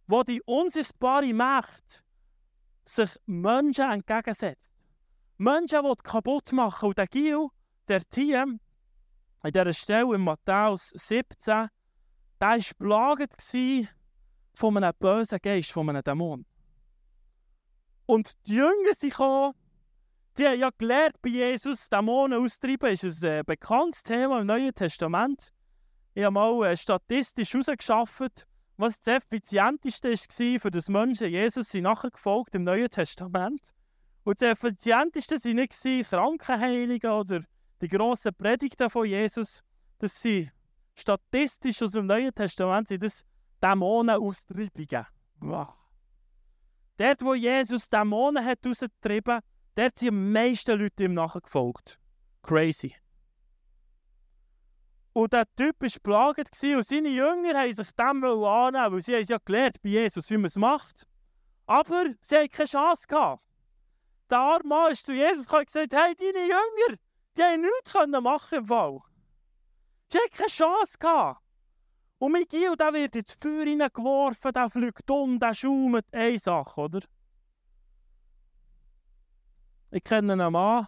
wo 0.07 0.23
die 0.23 0.43
unsichtbare 0.43 1.33
Macht 1.33 2.05
sich 2.85 3.19
Menschen 3.27 3.91
entgegensetzt. 3.91 4.71
Menschen, 5.39 5.83
die 5.83 6.03
kaputt 6.03 6.53
machen. 6.53 6.89
Und 6.89 6.99
der 6.99 7.07
Gil, 7.07 7.49
der 7.89 8.09
Team, 8.09 8.61
in 9.43 9.53
dieser 9.53 9.73
Stelle 9.73 10.15
in 10.15 10.21
Matthäus 10.23 10.91
17, 10.91 11.69
der 12.41 12.49
war 12.49 12.59
plagt 12.79 13.43
von 14.55 14.77
einem 14.77 14.93
bösen 14.99 15.39
Geist, 15.43 15.73
von 15.73 15.89
einem 15.89 16.03
Dämon. 16.03 16.45
Und 18.07 18.33
die 18.47 18.55
Jünger 18.55 18.95
sind 18.97 19.11
gekommen, 19.11 19.55
die 20.39 20.47
haben 20.47 20.59
ja 20.59 20.71
gelernt, 20.77 21.21
bei 21.23 21.31
Jesus 21.31 21.89
Dämonen 21.89 22.43
auszutreiben. 22.43 22.91
Das 22.91 23.03
ist 23.03 23.25
ein 23.25 23.41
äh, 23.41 23.43
bekanntes 23.45 24.03
Thema 24.03 24.41
im 24.41 24.47
Neuen 24.47 24.75
Testament. 24.75 25.53
Ich 26.15 26.25
habe 26.25 26.33
mal 26.33 26.65
äh, 26.65 26.77
statistisch 26.77 27.53
herausgeschafft, 27.53 28.47
was 28.77 29.01
das 29.01 29.17
effizienteste 29.17 30.11
war 30.11 30.61
für 30.61 30.71
das 30.71 30.89
Menschen. 30.89 31.31
Jesus 31.31 31.71
sind 31.71 31.85
nachher 31.85 32.11
gefolgt 32.11 32.55
im 32.55 32.65
Neuen 32.65 32.91
Testament. 32.91 33.61
Und 34.25 34.43
das 34.43 34.53
effizienteste 34.53 35.37
waren 35.37 35.57
nicht 35.57 36.09
Krankenheiligen 36.11 37.11
oder 37.11 37.43
die 37.81 37.89
grossen 37.89 38.35
Predigten 38.35 38.91
von 38.91 39.07
Jesus. 39.07 39.63
Das 39.99 40.21
sind 40.21 40.51
statistisch 40.95 41.83
aus 41.83 41.93
dem 41.93 42.07
Neuen 42.07 42.35
Testament 42.35 42.89
sind 42.89 43.03
das 43.03 43.25
Dämonenaustreibungen. 43.63 45.07
Wow. 45.41 45.69
Dort, 46.97 47.23
wo 47.23 47.35
Jesus 47.35 47.91
Dämonen 47.91 48.45
hat 48.45 48.65
rausgetrieben, 48.65 49.41
dort 49.75 49.99
sind 49.99 50.11
die 50.11 50.11
meisten 50.11 50.79
Leute 50.79 51.05
ihm 51.05 51.15
nachgefolgt. 51.15 51.99
Crazy. 52.43 52.95
Und 55.13 55.33
der 55.33 55.47
Typ 55.57 55.81
war 55.81 55.91
plagt 56.03 56.51
und 56.63 56.85
seine 56.87 57.09
Jünger 57.09 57.59
haben 57.59 57.73
sich 57.73 57.91
dem 57.93 58.23
annehmen 58.23 58.93
weil 58.93 59.03
sie 59.03 59.15
haben 59.15 59.25
ja 59.25 59.39
gelernt 59.43 59.81
bei 59.83 59.89
Jesus, 59.89 60.29
wie 60.31 60.37
man 60.37 60.47
es 60.47 60.57
macht. 60.57 61.07
Aber 61.67 62.05
sie 62.21 62.37
hatten 62.37 62.51
keine 62.51 62.69
Chance. 62.69 63.07
Gehabt. 63.07 63.43
Der 64.31 64.39
arme 64.39 64.69
Mann 64.69 64.93
ist 64.93 65.07
zu 65.07 65.15
Jesus 65.15 65.47
und 65.47 65.67
gesagt, 65.67 65.95
hey, 65.95 66.15
deine 66.15 66.47
Jünger, 66.47 66.99
die 67.37 67.43
haben 67.43 67.63
nichts 67.63 67.95
machen 68.23 68.59
im 68.59 68.67
Fall. 68.67 69.01
Sie 70.09 70.19
hatten 70.19 70.37
keine 70.37 70.49
Chance. 70.49 70.99
Gehabt. 70.99 71.46
Und 72.19 72.33
Miguel, 72.33 72.77
der 72.77 72.93
wird 72.93 73.17
ins 73.17 73.37
Feuer 73.41 73.65
hineingeworfen, 73.65 74.53
der 74.53 74.71
fliegt 74.71 75.11
um, 75.11 75.39
der 75.39 75.55
schaumt. 75.55 76.07
Eine 76.13 76.39
Sache, 76.39 76.81
oder? 76.81 77.01
Ich 79.91 80.03
kenne 80.03 80.33
einen 80.33 80.53
Mann 80.53 80.87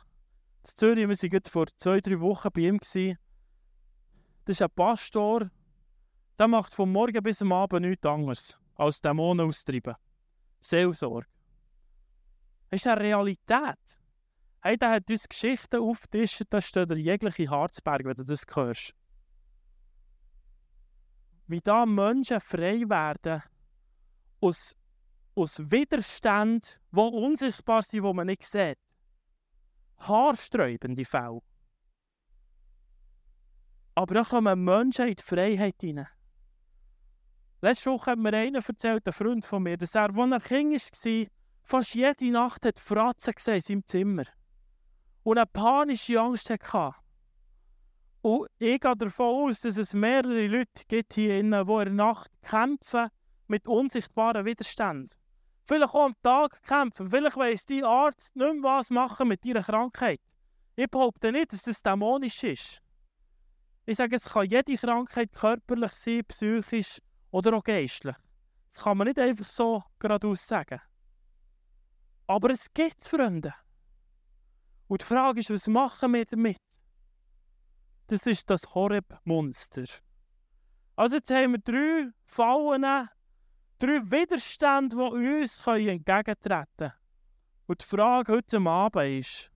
in 0.63 0.77
Zürich, 0.77 1.09
wir 1.09 1.33
waren 1.33 1.43
vor 1.51 1.67
zwei, 1.77 2.01
drei 2.01 2.21
Wochen 2.21 2.49
bei 2.53 2.63
ihm. 2.63 2.79
Das 2.79 4.57
ist 4.57 4.63
ein 4.63 4.71
Pastor, 4.75 5.51
der 6.39 6.49
macht 6.49 6.75
vom 6.75 6.93
Morgen 6.93 7.23
bis 7.23 7.43
am 7.43 7.53
Abend 7.53 7.83
nichts 7.83 8.07
anderes 8.07 8.59
als 8.77 9.01
Dämonen 9.01 9.47
austreiben. 9.47 9.97
Seelsorge. 10.61 11.27
Das 12.71 12.81
ist 12.81 12.87
eine 12.87 13.01
Realität. 13.01 13.99
Hey, 14.61 14.77
der 14.77 14.91
hat 14.91 15.11
uns 15.11 15.29
Geschichten 15.29 15.81
aufgetischt, 15.81 16.43
da 16.51 16.61
steht 16.61 16.91
der 16.91 16.99
jegliche 16.99 17.49
Harzberg, 17.49 18.05
wenn 18.05 18.17
du 18.17 18.25
das 18.25 18.45
hörst. 18.55 18.95
Wie 21.49 21.61
da 21.61 21.87
Menschen 21.87 22.41
frei 22.41 22.81
werden 22.89 23.43
aus, 24.41 24.77
aus 25.35 25.59
Widerständen, 25.59 26.61
die 26.93 27.01
unsichtbar 27.01 27.83
sind, 27.83 28.05
die 28.05 28.13
man 28.13 28.27
nicht 28.27 28.45
sieht. 28.45 28.79
Haarsträubende 29.97 31.05
Fälle. 31.07 31.41
Aber 33.95 34.15
da 34.15 34.23
kommen 34.23 34.63
Menschen 34.63 35.09
in 35.09 35.17
die 35.17 35.23
Freiheit 35.23 35.77
hinein. 35.81 36.07
Letzte 37.63 37.91
Woche 37.91 38.13
hat 38.13 38.19
mir 38.19 38.33
einer 38.35 38.65
erzählt, 38.65 39.07
ein 39.07 39.13
Freund 39.13 39.45
von 39.45 39.63
mir, 39.63 39.77
dass 39.77 39.95
er, 39.95 40.15
als 40.15 40.31
er 40.31 40.41
Kind 40.41 40.73
war, 40.73 41.27
fast 41.65 41.95
jede 41.95 42.31
Nacht 42.31 42.65
hat 42.67 42.79
Fratzen 42.79 43.35
gesehen 43.35 43.55
in 43.55 43.61
seinem 43.63 43.87
Zimmer. 43.87 44.25
Und 45.25 45.39
eine 45.39 45.47
panische 45.47 46.21
Angst 46.21 46.51
hatte. 46.51 46.95
Und 48.21 48.49
ich 48.59 48.81
gehe 48.81 48.97
davon 48.97 49.51
aus, 49.51 49.61
dass 49.61 49.77
es 49.77 49.95
mehrere 49.95 50.47
Leute 50.47 50.85
gibt 50.89 51.15
hier 51.15 51.29
die 51.35 51.41
in 51.41 51.51
der 51.51 51.65
Nacht 51.65 52.31
kämpfen 52.43 53.09
mit 53.47 53.67
unsichtbaren 53.69 54.45
Widerständen. 54.45 55.09
Vielleicht 55.65 55.95
auch 55.95 56.07
am 56.07 56.15
Tag 56.23 56.63
kämpfen. 56.63 57.11
Vielleicht 57.11 57.37
weiss 57.37 57.67
dein 57.67 57.85
Arzt 57.85 58.35
nicht 58.35 58.55
mehr, 58.55 58.63
was 58.63 58.91
machen 58.91 59.29
mit 59.29 59.45
deiner 59.45 59.63
Krankheit. 59.63 60.21
Ich 60.77 60.91
behaupte 60.91 61.31
nicht, 61.31 61.53
dass 61.53 61.67
es 61.67 61.83
dämonisch 61.83 62.43
ist. 62.43 62.83
Ich 63.85 63.97
sage, 63.97 64.17
es 64.17 64.25
kann 64.25 64.47
jede 64.47 64.77
Krankheit 64.77 65.33
körperlich 65.33 65.93
sein, 65.93 66.25
psychisch 66.27 67.01
oder 67.31 67.55
auch 67.55 67.65
geistlich. 67.65 68.17
Das 68.71 68.83
kann 68.83 68.99
man 68.99 69.09
nicht 69.09 69.19
einfach 69.19 69.45
so 69.45 69.83
geradeaus 69.99 70.47
sagen. 70.47 70.81
Aber 72.27 72.51
es 72.51 72.73
gibt 72.73 73.01
es, 73.01 73.09
Freunde. 73.09 73.55
Und 74.89 75.03
die 75.03 75.07
Frage 75.07 75.41
ist, 75.41 75.51
was 75.51 75.67
machen 75.67 76.13
wir 76.13 76.25
damit? 76.25 76.59
Das 78.09 78.25
ist 78.27 78.49
das 78.49 78.75
Horeb-Monster. 78.75 79.85
Also 80.97 81.17
jetzt 81.17 81.31
haben 81.31 81.53
wir 81.53 81.59
drei 81.59 82.11
Fallen, 82.25 83.09
drei 83.79 84.11
Widerstände, 84.11 84.97
die 84.97 85.43
uns 85.43 85.67
entgegentreten 85.67 86.65
können. 86.79 86.93
Und 87.67 87.83
die 87.83 87.85
Frage 87.85 88.33
heute 88.33 88.59
Abend 88.61 89.21
ist, 89.21 89.53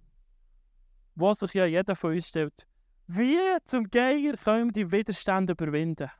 was 1.15 1.39
sich 1.39 1.55
ja 1.55 1.65
jeder 1.65 1.97
von 1.97 2.13
uns 2.13 2.29
stellt, 2.29 2.67
wie 3.07 3.39
zum 3.65 3.91
Geier 3.91 4.37
können 4.37 4.67
wir 4.67 4.85
die 4.85 4.93
Widerstände 4.93 5.55
überwinden? 5.55 6.11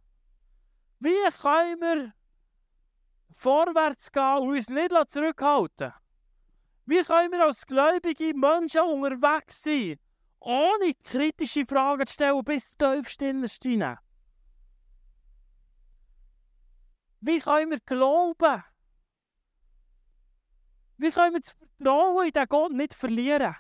Wie 1.01 1.31
können 1.39 1.81
wir 1.83 2.13
vorwärts 3.35 4.11
gehen 4.11 4.39
und 4.39 4.57
uns 4.57 4.71
nicht 4.71 4.91
zurückhalten? 5.11 5.93
Wie 6.87 7.03
können 7.03 7.31
wir 7.31 7.45
als 7.45 7.67
gläubige 7.67 8.33
Menschen 8.35 8.81
unterwegs 8.81 9.63
sein, 9.63 9.99
ohne 10.45 10.95
kritische 11.03 11.65
Fragen 11.67 12.07
zu 12.07 12.15
stellen 12.15 12.45
bis 12.45 12.77
tiefst 12.77 13.23
innerst 13.23 13.63
hinein? 13.63 13.99
Wie 17.21 17.39
können 17.39 17.71
wir 17.71 17.81
glauben? 17.81 18.65
Wie 20.99 21.11
können 21.11 21.35
wir 21.35 21.41
das 21.41 21.53
Vertrauen 21.53 22.27
in 22.27 22.33
den 22.33 22.47
Gott 22.49 22.73
nicht 22.73 22.95
verlieren? 22.95 23.55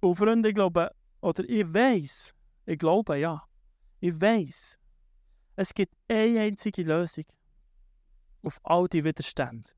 Und 0.00 0.16
Freunde, 0.16 0.48
ich 0.48 0.54
glaube, 0.54 0.94
oder 1.20 1.44
ich 1.48 1.72
weiß, 1.72 2.34
ich 2.66 2.78
glaube 2.78 3.18
ja, 3.18 3.44
ich 4.00 4.18
weiß, 4.18 4.78
es 5.56 5.74
gibt 5.74 5.94
eine 6.08 6.40
einzige 6.40 6.82
Lösung 6.82 7.26
auf 8.42 8.58
all 8.62 8.88
die 8.88 9.04
Widerstände. 9.04 9.70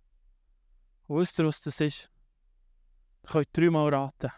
Und 1.09 1.19
wisst 1.19 1.39
ihr, 1.39 1.47
was 1.47 1.61
das 1.63 1.81
ist? 1.81 2.12
Ihr 3.25 3.31
könnt 3.31 3.57
dreimal 3.57 3.95
raten. 3.95 4.31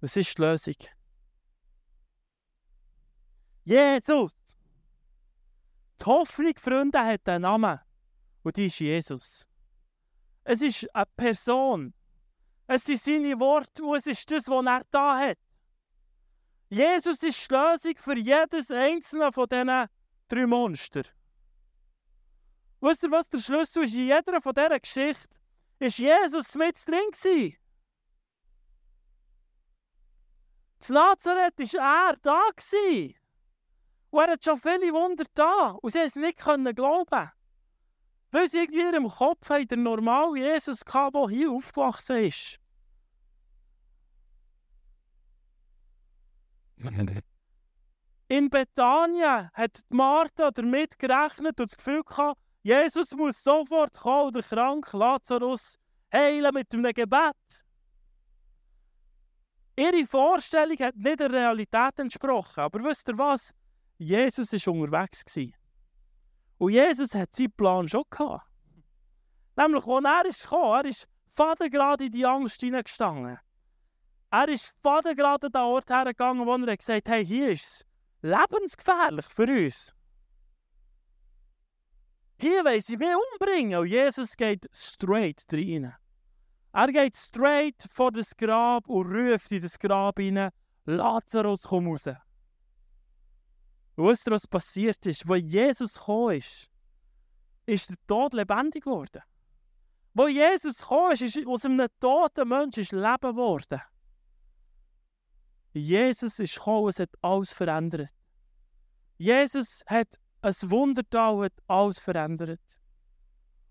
Was 0.00 0.16
ist 0.16 0.36
die 0.36 0.42
Lösung? 0.42 0.74
Jesus! 3.64 4.32
Die 6.00 6.04
Hoffnung, 6.04 6.54
Freunde, 6.56 6.98
hat 6.98 7.28
einen 7.28 7.42
Namen. 7.42 7.78
Und 8.42 8.56
die 8.56 8.66
ist 8.66 8.80
Jesus. 8.80 9.46
Es 10.42 10.60
ist 10.60 10.92
eine 10.94 11.06
Person. 11.16 11.94
Es 12.66 12.84
sind 12.84 13.00
seine 13.00 13.38
Worte 13.38 13.84
und 13.84 13.96
es 13.96 14.06
ist 14.06 14.30
das, 14.30 14.48
was 14.48 14.66
er 14.66 14.82
da 14.90 15.18
hat. 15.18 15.38
Jesus 16.68 17.22
ist 17.22 17.50
die 17.50 17.54
Lösung 17.54 17.94
für 17.96 18.16
jedes 18.16 18.70
einzelne 18.70 19.32
von 19.32 19.48
diesen 19.48 19.86
drei 20.26 20.46
Monster. 20.46 21.02
Wisst 22.80 23.04
ihr, 23.04 23.10
was 23.12 23.28
der 23.28 23.38
Schlüssel 23.38 23.84
ist? 23.84 23.94
In 23.94 24.06
jeder 24.06 24.40
von 24.40 24.54
dieser 24.54 24.80
Geschichte 24.80 25.38
ist 25.82 25.98
Jesus 25.98 26.54
mit 26.54 26.76
drin 26.86 27.10
gewesen. 27.10 27.56
In 30.88 30.94
Nazareth 30.94 31.58
war 31.58 32.10
er 32.10 32.16
da 32.16 32.42
gewesen. 32.56 33.14
Und 34.10 34.20
er 34.20 34.32
hat 34.32 34.44
schon 34.44 34.60
viele 34.60 34.92
Wunder 34.92 35.24
da. 35.34 35.70
Und 35.80 35.90
sie 35.90 36.00
es 36.00 36.16
nicht 36.16 36.38
glauben 36.38 37.30
Weil 38.30 38.48
sie 38.48 38.58
irgendwie 38.58 38.80
in 38.80 38.92
ihrem 38.92 39.08
Kopf 39.08 39.48
haben, 39.48 39.66
der 39.68 39.78
normale 39.78 40.38
Jesus 40.38 40.84
gehabt, 40.84 41.14
der 41.14 41.28
hier 41.28 41.50
aufgewachsen 41.50 42.24
ist. 42.24 42.58
In 48.28 48.50
Bethanien 48.50 49.50
hat 49.52 49.80
Martha 49.88 50.50
damit 50.50 50.98
gerechnet 50.98 51.60
und 51.60 51.70
das 51.70 51.76
Gefühl 51.76 52.02
gehabt, 52.02 52.41
Jesus 52.62 53.12
muss 53.16 53.42
sofort 53.42 53.92
kommen 53.94 54.26
und 54.26 54.36
den 54.36 54.42
kranken 54.42 55.00
Lazarus 55.00 55.78
heilen 56.12 56.54
mit 56.54 56.72
einem 56.72 56.92
Gebet. 56.92 57.36
Ihre 59.76 60.06
Vorstellung 60.06 60.76
hat 60.78 60.96
nicht 60.96 61.18
der 61.18 61.30
Realität 61.30 61.98
entsprochen. 61.98 62.60
Aber 62.60 62.84
wisst 62.84 63.08
ihr 63.08 63.18
was? 63.18 63.52
Jesus 63.98 64.52
war 64.52 64.74
unterwegs. 64.74 65.24
Und 66.58 66.72
Jesus 66.72 67.14
hat 67.14 67.34
seinen 67.34 67.52
Plan 67.52 67.88
schon 67.88 68.04
gehabt. 68.10 68.46
Nämlich, 69.56 69.86
als 69.86 70.04
er 70.04 70.26
ist 70.26 70.42
gekommen, 70.42 70.74
er 70.74 70.84
ist 70.84 71.08
Vater 71.32 71.68
gerade 71.68 72.04
in 72.04 72.12
die 72.12 72.26
Angst 72.26 72.60
hineingestanden. 72.60 73.38
Er 74.30 74.48
ist 74.48 74.74
gerade 74.82 75.10
an 75.46 75.52
den 75.52 75.60
Ort 75.60 75.90
hergegangen, 75.90 76.46
wo 76.46 76.54
er 76.54 76.76
gesagt 76.76 77.08
hat, 77.08 77.14
hey, 77.14 77.26
hier 77.26 77.50
ist 77.50 77.64
es 77.64 77.86
lebensgefährlich 78.22 79.26
für 79.26 79.46
uns. 79.46 79.92
Hier 82.42 82.64
will 82.64 82.82
sie 82.82 82.96
mich 82.96 83.08
umbringen. 83.32 83.78
Und 83.78 83.86
Jesus 83.86 84.36
geht 84.36 84.68
straight 84.72 85.44
rein. 85.52 85.94
Er 86.72 86.88
geht 86.88 87.14
straight 87.14 87.86
vor 87.88 88.10
das 88.10 88.36
Grab 88.36 88.88
und 88.88 89.14
ruft 89.14 89.52
in 89.52 89.62
das 89.62 89.78
Grab 89.78 90.18
hinein, 90.18 90.50
Lazarus, 90.84 91.62
komm 91.62 91.86
raus. 91.86 92.08
Und 93.94 94.08
wisst 94.08 94.26
ihr, 94.26 94.32
was 94.32 94.48
passiert 94.48 95.06
ist? 95.06 95.30
Als 95.30 95.42
Jesus 95.44 95.94
gekommen 95.94 96.38
ist, 96.38 96.68
ist 97.64 97.90
der 97.90 97.96
Tod 98.08 98.34
lebendig 98.34 98.82
geworden. 98.82 99.22
Wo 100.12 100.26
Jesus 100.26 100.78
gekommen 100.78 101.12
ist, 101.12 101.22
ist 101.22 101.46
aus 101.46 101.64
einem 101.64 101.86
toten 102.00 102.48
Menschen 102.48 102.80
ist 102.80 102.90
Leben 102.90 103.20
geworden. 103.20 103.80
Jesus 105.74 106.40
ist 106.40 106.56
gekommen 106.56 106.86
und 106.86 106.98
hat 106.98 107.10
alles 107.22 107.52
verändert. 107.52 108.10
Jesus 109.16 109.84
hat 109.86 110.18
ein 110.42 110.70
Wundertal 110.70 111.44
hat 111.44 111.52
alles 111.68 111.98
verändert. 111.98 112.60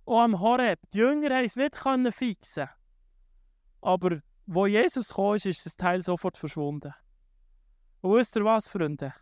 Und 0.05 0.19
am 0.19 0.39
Horeb, 0.39 0.79
die 0.93 0.99
Jünger 0.99 1.35
haben 1.35 1.45
es 1.45 1.55
nicht 1.55 1.75
fixen 2.13 2.69
aber 3.81 4.21
wo 4.45 4.67
Jesus 4.67 5.13
kam, 5.13 5.35
ist, 5.35 5.45
ist 5.45 5.65
das 5.65 5.75
Teil 5.75 6.01
sofort 6.01 6.37
verschwunden. 6.37 6.93
Und 8.01 8.13
wisst 8.13 8.35
ihr 8.35 8.45
was, 8.45 8.67
Freunde? 8.67 9.13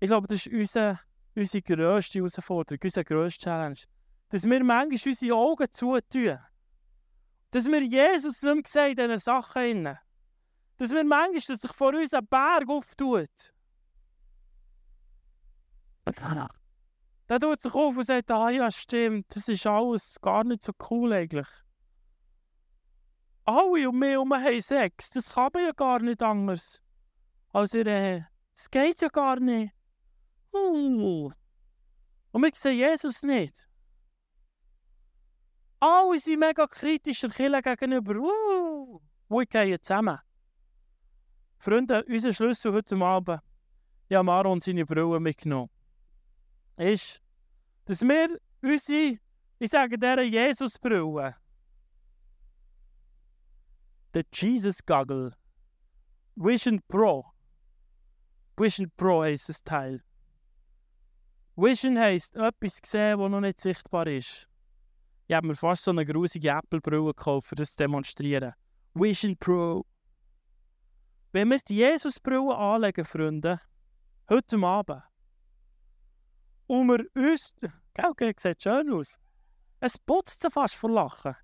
Ich 0.00 0.08
glaube, 0.08 0.26
das 0.26 0.46
ist 0.46 0.52
unsere, 0.52 1.00
unsere 1.34 1.62
grösste 1.62 2.18
Herausforderung, 2.18 2.80
unsere 2.82 3.04
grösste 3.04 3.44
Challenge. 3.44 3.78
Dass 4.28 4.44
wir 4.44 4.64
manchmal 4.64 4.98
unsere 5.06 5.34
Augen 5.34 5.70
zutun. 5.70 6.38
Dass 7.50 7.66
wir 7.66 7.82
Jesus 7.82 8.42
nicht 8.42 8.54
mehr 8.54 8.62
sehen 8.66 8.98
in 8.98 9.08
diesen 9.08 9.18
Sachen. 9.18 9.98
Dass 10.76 10.90
wir 10.90 11.04
manchmal, 11.04 11.40
dass 11.46 11.60
sich 11.60 11.72
vor 11.72 11.94
uns 11.94 12.14
ein 12.14 12.26
Berg 12.26 12.68
auftut. 12.68 13.53
Der 17.28 17.40
tut 17.40 17.62
sich 17.62 17.74
auf 17.74 17.96
und 17.96 18.06
sagt, 18.06 18.30
ah 18.30 18.50
ja, 18.50 18.70
stimmt, 18.70 19.34
das 19.34 19.48
ist 19.48 19.66
alles 19.66 20.18
gar 20.20 20.44
nicht 20.44 20.62
so 20.62 20.72
cool 20.90 21.12
eigentlich 21.12 21.48
alle 23.44 23.88
um 23.88 23.98
mich 23.98 24.10
herum 24.10 24.32
haben 24.32 24.60
Sex. 24.60 25.10
Das 25.10 25.34
kann 25.34 25.50
man 25.52 25.64
ja 25.64 25.72
gar 25.72 26.00
nicht 26.00 26.22
anders. 26.22 26.80
Als 27.52 27.74
ihr, 27.74 27.84
das 27.84 28.70
geht 28.70 29.00
ja 29.00 29.08
gar 29.08 29.38
nicht. 29.38 29.72
Uh. 30.52 31.30
Und 32.32 32.42
wir 32.42 32.50
sehen 32.54 32.78
Jesus 32.78 33.22
nicht. 33.22 33.68
Alle 35.80 36.18
sind 36.18 36.40
mega 36.40 36.66
kritisch 36.66 37.20
der 37.20 37.30
Kirche 37.30 37.62
gegenüber. 37.62 38.16
Uh. 38.16 39.00
Und 39.28 39.50
gehen 39.50 39.80
zusammen. 39.82 40.18
Freunde, 41.58 42.04
unser 42.04 42.32
Schlüssel 42.32 42.72
heute 42.72 42.96
Abend, 42.96 43.40
ich 44.08 44.16
habe 44.16 44.24
Maron 44.24 44.60
seine 44.60 44.84
Brille 44.84 45.18
mitgenommen, 45.18 45.70
ist, 46.76 47.20
dass 47.84 48.02
wir 48.02 48.38
unsere, 48.62 49.18
ich 49.58 49.70
sage 49.70 49.98
dieser 49.98 50.22
Jesus-Brille, 50.22 51.36
der 54.14 54.24
Jesus 54.32 54.84
Goggle 54.84 55.32
Vision 56.36 56.80
Pro. 56.88 57.24
Vision 58.56 58.90
Pro 58.96 59.22
heisst 59.22 59.48
das 59.48 59.62
Teil. 59.62 60.02
Vision 61.56 61.98
heisst 61.98 62.34
etwas 62.36 62.80
sehen, 62.84 63.18
das 63.18 63.30
noch 63.30 63.40
nicht 63.40 63.60
sichtbar 63.60 64.06
ist. 64.06 64.48
Ich 65.26 65.34
habe 65.34 65.46
mir 65.46 65.54
fast 65.54 65.84
so 65.84 65.90
eine 65.90 66.04
grusige 66.04 66.50
Apple-Brille 66.50 67.04
gekauft, 67.04 67.52
um 67.52 67.56
das 67.56 67.70
zu 67.70 67.76
demonstrieren. 67.76 68.52
Vision 68.94 69.36
Pro. 69.36 69.86
Wenn 71.32 71.50
wir 71.50 71.58
die 71.60 71.76
Jesus-Brille 71.76 72.56
anlegen, 72.56 73.04
Freunde, 73.04 73.60
heute 74.28 74.58
Abend, 74.58 75.02
und 76.66 76.88
wir 76.88 77.06
uns. 77.14 77.54
Gell, 77.94 78.06
okay, 78.10 78.34
sieht 78.36 78.62
schön 78.62 78.92
aus. 78.92 79.18
Es 79.80 79.98
putzt 79.98 80.42
sich 80.42 80.52
fast 80.52 80.74
vor 80.74 80.90
Lachen. 80.90 81.36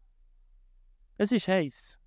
Es 1.16 1.30
ist 1.32 1.48
heiß. 1.48 1.98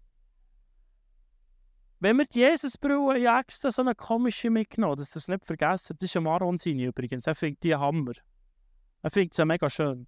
Wenn 1.99 2.17
wir 2.17 2.25
die 2.25 2.39
Jesusbrille 2.39 3.17
ja 3.19 3.39
extra 3.39 3.71
so 3.71 3.81
eine 3.81 3.95
komische 3.95 4.49
mitgenommen, 4.49 4.97
dass 4.97 5.15
ihr 5.15 5.19
es 5.19 5.27
nicht 5.29 5.45
vergessen, 5.45 5.95
das 5.97 6.09
ist 6.09 6.17
ein 6.17 6.23
Maron 6.23 6.57
seine 6.57 6.87
übrigens, 6.87 7.27
er 7.27 7.35
findet 7.35 7.63
die 7.63 7.75
Hammer. 7.75 8.13
Er 9.03 9.09
findet 9.09 9.33
sie 9.33 9.45
mega 9.45 9.69
schön. 9.69 10.07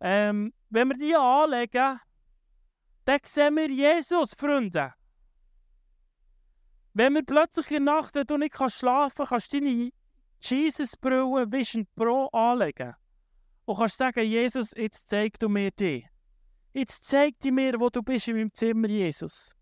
Ähm, 0.00 0.52
wenn 0.70 0.88
wir 0.88 0.96
die 0.96 1.16
anlegen, 1.16 1.98
dann 3.04 3.20
sehen 3.24 3.56
wir 3.56 3.70
Jesus, 3.70 4.34
Freunde. 4.34 4.94
Wenn 6.92 7.14
wir 7.14 7.24
plötzlich 7.24 7.70
in 7.70 7.86
der 7.86 7.94
Nacht, 7.94 8.14
wenn 8.14 8.26
du 8.26 8.36
nicht 8.36 8.54
schlafen 8.54 9.16
kannst, 9.16 9.30
kannst 9.30 9.52
du 9.52 9.60
deine 9.60 9.90
Jesus-Brille 10.40 11.50
Vision 11.50 11.86
Pro 11.94 12.26
anlegen. 12.28 12.94
Und 13.64 13.76
kannst 13.76 13.98
sagen, 13.98 14.24
Jesus, 14.24 14.72
jetzt 14.76 15.08
zeig 15.08 15.38
du 15.38 15.48
mir 15.48 15.70
dich. 15.70 16.06
Jetzt 16.72 17.04
zeig 17.04 17.38
dir 17.40 17.52
mir, 17.52 17.78
wo 17.78 17.90
du 17.90 18.02
bist 18.02 18.28
in 18.28 18.36
meinem 18.36 18.54
Zimmer, 18.54 18.88
Jesus. 18.88 19.54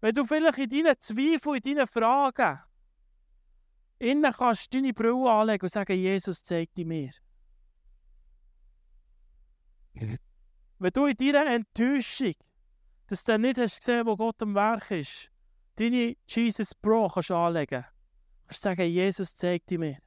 Wenn 0.00 0.14
du 0.14 0.24
vielleicht 0.24 0.58
in 0.58 0.68
deinen 0.68 1.00
Zweifeln, 1.00 1.56
in 1.56 1.76
deinen 1.76 1.86
Fragen, 1.86 2.60
innen 3.98 4.32
kannst 4.32 4.72
deine 4.74 4.92
Brille 4.92 5.30
anlegen 5.30 5.64
und 5.64 5.72
sagen, 5.72 5.98
Jesus, 5.98 6.42
zeig 6.44 6.72
die 6.74 6.84
mir. 6.84 7.10
Wenn 10.78 10.92
du 10.92 11.06
in 11.06 11.16
deiner 11.16 11.46
Enttäuschung, 11.46 12.34
dass 13.06 13.24
du 13.24 13.38
nicht 13.38 13.58
hast 13.58 13.80
gesehen, 13.80 14.06
wo 14.06 14.16
Gott 14.16 14.42
am 14.42 14.54
Werk 14.54 14.90
ist, 14.90 15.30
deine 15.76 16.16
Jesus 16.28 16.74
Pro 16.74 17.08
kannst 17.08 17.30
anlegen 17.30 17.84
kannst 18.46 18.62
sagen, 18.62 18.82
Jesus, 18.82 19.34
zeig 19.34 19.66
die 19.66 19.78
mir. 19.78 19.98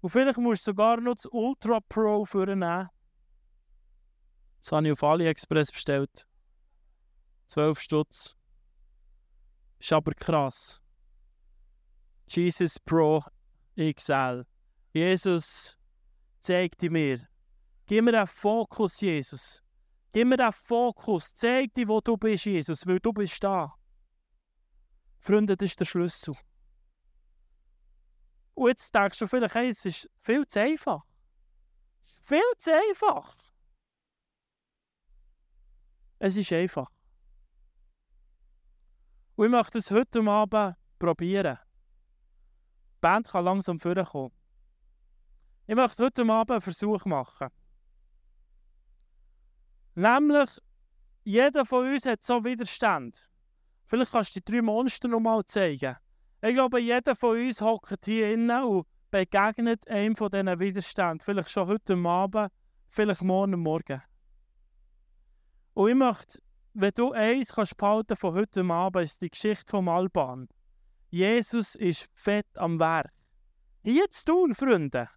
Und 0.00 0.10
vielleicht 0.10 0.38
musst 0.38 0.66
du 0.66 0.70
sogar 0.70 1.00
noch 1.00 1.14
das 1.14 1.26
Ultra 1.26 1.80
Pro 1.80 2.24
vornehmen. 2.24 2.88
Das 4.60 4.72
habe 4.72 4.86
ich 4.86 4.92
auf 4.92 5.02
AliExpress 5.02 5.72
bestellt. 5.72 6.26
12 7.46 7.80
Stutz. 7.80 8.36
Ist 9.78 9.92
aber 9.92 10.12
krass. 10.14 10.80
Jesus 12.28 12.78
Pro 12.80 13.22
XL. 13.76 14.44
Jesus, 14.92 15.78
zeig 16.40 16.76
dir 16.78 16.90
mir. 16.90 17.28
Gib 17.86 18.04
mir 18.04 18.12
den 18.12 18.26
Fokus, 18.26 19.00
Jesus. 19.00 19.62
Gib 20.12 20.26
mir 20.26 20.36
den 20.36 20.52
Fokus. 20.52 21.34
Zeig 21.34 21.74
dir, 21.74 21.86
wo 21.86 22.00
du 22.00 22.16
bist, 22.16 22.46
Jesus, 22.46 22.86
weil 22.86 22.98
du 22.98 23.12
bist 23.12 23.44
da. 23.44 23.74
Freunde, 25.20 25.56
das 25.56 25.70
ist 25.70 25.80
der 25.80 25.84
Schlüssel. 25.84 26.34
Und 28.56 28.68
jetzt 28.68 28.94
denkst 28.94 29.18
du 29.18 29.26
vielleicht, 29.26 29.54
hey, 29.54 29.68
es 29.68 29.84
ist 29.84 30.10
viel 30.22 30.48
zu 30.48 30.60
einfach. 30.60 31.04
Viel 32.24 32.40
zu 32.56 32.72
einfach. 32.72 33.36
Es 36.18 36.38
ist 36.38 36.50
einfach. 36.52 36.90
Und 39.34 39.44
ich 39.44 39.50
möchte 39.50 39.76
es 39.76 39.90
heute 39.90 40.22
Abend 40.22 40.74
probieren. 40.98 41.58
Die 42.94 43.00
Band 43.02 43.28
kann 43.28 43.44
langsam 43.44 43.78
vorkommen. 43.78 44.32
Ich 45.66 45.74
möchte 45.74 46.04
heute 46.04 46.22
Abend 46.22 46.50
einen 46.52 46.60
Versuch 46.62 47.04
machen. 47.04 47.48
Nämlich, 49.94 50.58
jeder 51.24 51.66
von 51.66 51.92
uns 51.92 52.06
hat 52.06 52.22
so 52.22 52.42
Widerstand. 52.42 53.28
Vielleicht 53.84 54.12
kannst 54.12 54.34
du 54.34 54.40
die 54.40 54.50
drei 54.50 54.62
Monster 54.62 55.08
noch 55.08 55.20
mal 55.20 55.44
zeigen. 55.44 55.96
Ich 56.46 56.54
glaube, 56.54 56.80
jeder 56.80 57.16
von 57.16 57.36
uns 57.36 57.60
hockt 57.60 58.04
hier 58.04 58.32
innen 58.32 58.64
und 58.64 58.86
begegnet 59.10 59.88
einem 59.88 60.14
von 60.14 60.30
diesen 60.30 60.60
Widerständen. 60.60 61.20
Vielleicht 61.20 61.50
schon 61.50 61.66
heute 61.66 61.96
Abend, 61.96 62.52
vielleicht 62.88 63.22
morgen 63.22 63.58
Morgen. 63.58 64.02
Und 65.74 65.88
ich 65.88 65.94
möchte 65.96 66.38
wenn 66.78 66.92
du 66.94 67.12
eins 67.12 67.54
kannst 67.54 67.76
behalten 67.78 68.16
von 68.16 68.34
heute 68.34 68.62
Abend, 68.62 69.04
ist 69.04 69.22
die 69.22 69.30
Geschichte 69.30 69.70
vom 69.70 69.88
Alban. 69.88 70.46
Jesus 71.08 71.74
ist 71.74 72.06
fett 72.12 72.46
am 72.54 72.78
Werk. 72.78 73.10
Hier 73.82 74.10
zu 74.10 74.24
tun, 74.26 74.54
Freunde. 74.54 75.08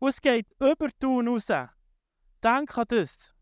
Und 0.00 0.08
es 0.08 0.20
geht 0.20 0.48
über 0.58 0.88
tun 0.98 1.28
raus. 1.28 1.46
Denk 2.42 2.76
an 2.76 2.84
das. 2.88 3.32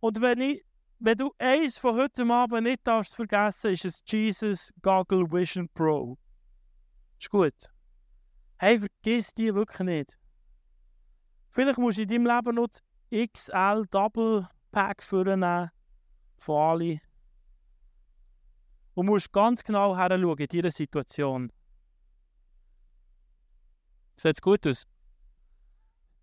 Und 0.00 0.20
wenn, 0.20 0.42
ich, 0.42 0.62
wenn 0.98 1.16
du 1.16 1.32
eins 1.38 1.78
von 1.78 1.96
heute 1.96 2.30
Abend 2.30 2.64
nicht 2.64 2.86
darfst 2.86 3.16
vergessen, 3.16 3.70
ist 3.72 3.86
es 3.86 4.02
Jesus 4.06 4.70
Goggle 4.82 5.24
Vision 5.32 5.70
Pro. 5.70 6.18
Ist 7.18 7.30
gut. 7.30 7.72
Hey, 8.58 8.78
vergiss 8.78 9.34
die 9.34 9.54
wirklich 9.54 9.80
nicht. 9.80 10.18
Vielleicht 11.50 11.78
musst 11.78 11.98
du 11.98 12.02
in 12.02 12.08
deinem 12.08 12.26
Leben 12.26 12.54
noch 12.56 12.68
XL 13.10 13.84
Double 13.90 14.48
Pack 14.72 15.02
vornehmen 15.02 15.70
von 16.36 16.56
Ali. 16.56 17.00
Und 18.94 19.06
musst 19.06 19.32
ganz 19.32 19.62
genau 19.62 19.96
heranschauen 19.96 20.38
in 20.38 20.46
dieser 20.46 20.70
Situation. 20.70 21.52
Sieht 24.16 24.36
es 24.36 24.42
gut 24.42 24.66
aus? 24.66 24.86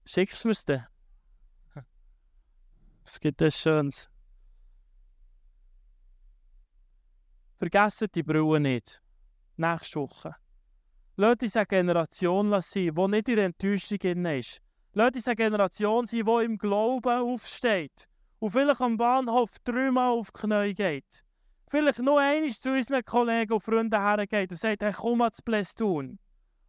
Schickst 0.05 0.45
du 0.45 0.49
es 0.49 0.65
dann? 0.65 0.87
Es 3.03 3.19
gibt 3.19 3.41
etwas 3.41 3.59
Schönes. 3.59 4.09
Vergessen 7.57 8.07
die 8.15 8.23
Brille 8.23 8.59
nicht. 8.59 9.01
Nächste 9.55 9.99
Woche. 9.99 10.35
Lasst 11.21 11.43
uns 11.43 11.55
eine 11.55 11.67
Generation 11.67 12.61
sein, 12.61 12.95
die 12.95 13.07
nicht 13.07 13.27
in 13.29 13.37
Enttäuschung 13.37 14.25
ist. 14.25 14.59
Lasst 14.93 15.15
uns 15.17 15.27
eine 15.27 15.35
Generation 15.35 16.07
sein, 16.07 16.25
die 16.25 16.45
im 16.45 16.57
Glauben 16.57 17.21
aufsteht 17.21 18.07
und 18.39 18.49
vielleicht 18.49 18.81
am 18.81 18.97
Bahnhof 18.97 19.51
dreimal 19.63 20.13
auf 20.13 20.31
die 20.31 20.39
Knie 20.41 20.73
geht. 20.73 21.23
Vielleicht 21.67 21.99
noch 21.99 22.17
einmal 22.17 22.49
zu 22.49 22.71
unseren 22.71 23.05
Kollegen 23.05 23.53
und 23.53 23.63
Freunden 23.63 24.01
hergeht 24.01 24.49
und 24.49 24.57
sagt, 24.57 24.81
hey, 24.81 24.91
komm 24.91 25.19
mal 25.19 25.31
zu 25.31 25.43
Blästun. 25.43 26.17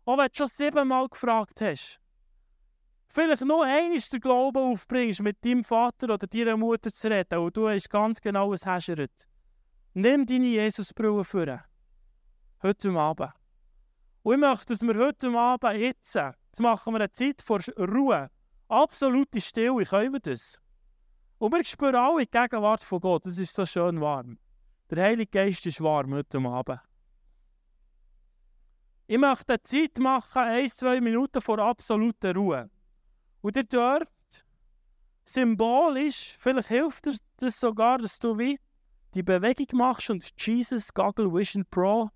Auch 0.05 0.19
wenn 0.19 0.27
du 0.27 0.35
schon 0.35 0.49
siebenmal 0.49 1.09
gefragt 1.09 1.63
hast. 1.63 1.99
Vielleicht 3.09 3.47
noch 3.47 3.63
einmal 3.63 3.99
den 3.99 4.21
Glauben 4.21 4.59
aufbringst, 4.59 5.21
mit 5.21 5.43
deinem 5.43 5.65
Vater 5.65 6.13
oder 6.13 6.27
deiner 6.27 6.59
Mutter 6.59 6.93
zu 6.93 7.09
reden 7.09 7.39
und 7.39 7.57
du 7.57 7.71
hast 7.71 7.89
ganz 7.89 8.21
genau, 8.21 8.51
was 8.51 8.67
häschert. 8.67 9.27
Nimm 9.95 10.27
deine 10.27 10.45
Jesusbrille 10.45 11.25
vor. 11.25 11.65
Heute 12.63 12.91
Abend. 12.91 13.42
Und 14.23 14.35
ich 14.35 14.41
möchte, 14.41 14.67
dass 14.67 14.83
wir 14.83 14.95
heute 14.97 15.29
Abend 15.37 15.81
jetzt, 15.81 16.15
jetzt 16.15 16.61
machen 16.61 16.93
wir 16.93 17.01
eine 17.01 17.11
Zeit 17.11 17.43
vor 17.43 17.61
Ruhe, 17.77 18.31
absolute 18.69 19.41
Stille, 19.41 19.85
können 19.85 20.13
wir 20.13 20.21
das? 20.21 20.61
Und 21.39 21.53
wir 21.53 21.65
spüren 21.65 21.97
alle 21.97 22.25
die 22.25 22.31
Gegenwart 22.31 22.85
von 22.85 23.01
Gott, 23.01 23.27
es 23.27 23.39
ist 23.39 23.55
so 23.55 23.67
schön 23.67 24.01
warm. 24.01 24.39
Der 24.91 25.05
Heilige 25.05 25.31
Geist 25.31 25.67
ist 25.67 25.81
warm 25.81 26.15
heute 26.15 26.39
Abend. 26.39 26.81
Ich 29.09 29.19
möchte 29.19 29.55
eine 29.55 29.63
Zeit 29.63 29.99
machen, 29.99 30.43
ein, 30.43 30.69
zwei 30.69 31.01
Minuten 31.01 31.41
vor 31.41 31.59
absoluter 31.59 32.35
Ruhe. 32.35 32.71
Und 33.41 33.57
ihr 33.57 33.65
dürft 33.65 34.09
symbolisch, 35.25 36.37
vielleicht 36.39 36.69
hilft 36.69 37.07
dir 37.07 37.17
das 37.39 37.59
sogar, 37.59 37.99
dass 37.99 38.21
du 38.21 38.39
wie 38.39 38.61
die 39.15 39.23
Bewegung 39.23 39.79
machst 39.79 40.11
und 40.11 40.33
Jesus 40.39 40.95
Goggle 40.95 41.33
Vision 41.33 41.65
Pro 41.71 42.09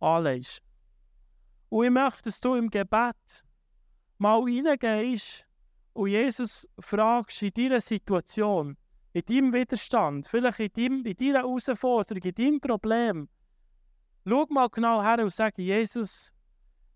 anlegst. 0.00 0.65
Und 1.68 1.84
ich 1.84 1.90
möchte, 1.90 2.22
dass 2.24 2.40
du 2.40 2.54
im 2.54 2.70
Gebet 2.70 3.44
mal 4.18 4.40
reingehst 4.40 5.46
und 5.92 6.08
Jesus 6.08 6.68
fragst 6.78 7.42
in 7.42 7.52
deiner 7.54 7.80
Situation, 7.80 8.76
in 9.12 9.24
deinem 9.24 9.52
Widerstand, 9.52 10.26
vielleicht 10.28 10.60
in, 10.60 10.70
deinem, 10.72 11.06
in 11.06 11.16
deiner 11.16 11.38
Herausforderung, 11.40 12.22
in 12.22 12.34
deinem 12.34 12.60
Problem. 12.60 13.28
Schau 14.26 14.46
mal 14.50 14.68
genau 14.68 15.02
her 15.02 15.22
und 15.22 15.32
sag, 15.32 15.56
Jesus, 15.58 16.32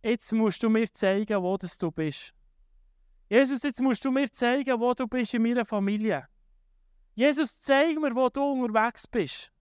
jetzt 0.02 0.32
musst 0.32 0.62
du 0.62 0.68
mir 0.68 0.92
zeigen, 0.92 1.42
wo 1.42 1.56
das 1.56 1.78
du 1.78 1.90
bist. 1.90 2.34
Jesus, 3.28 3.62
jetzt 3.62 3.80
musst 3.80 4.04
du 4.04 4.10
mir 4.10 4.30
zeigen, 4.30 4.80
wo 4.80 4.92
du 4.92 5.06
bist 5.06 5.34
in 5.34 5.42
meiner 5.42 5.64
Familie. 5.64 6.26
Jesus, 7.14 7.58
zeig 7.60 7.98
mir, 7.98 8.14
wo 8.14 8.28
du 8.28 8.42
unterwegs 8.42 9.06
bist. 9.06 9.52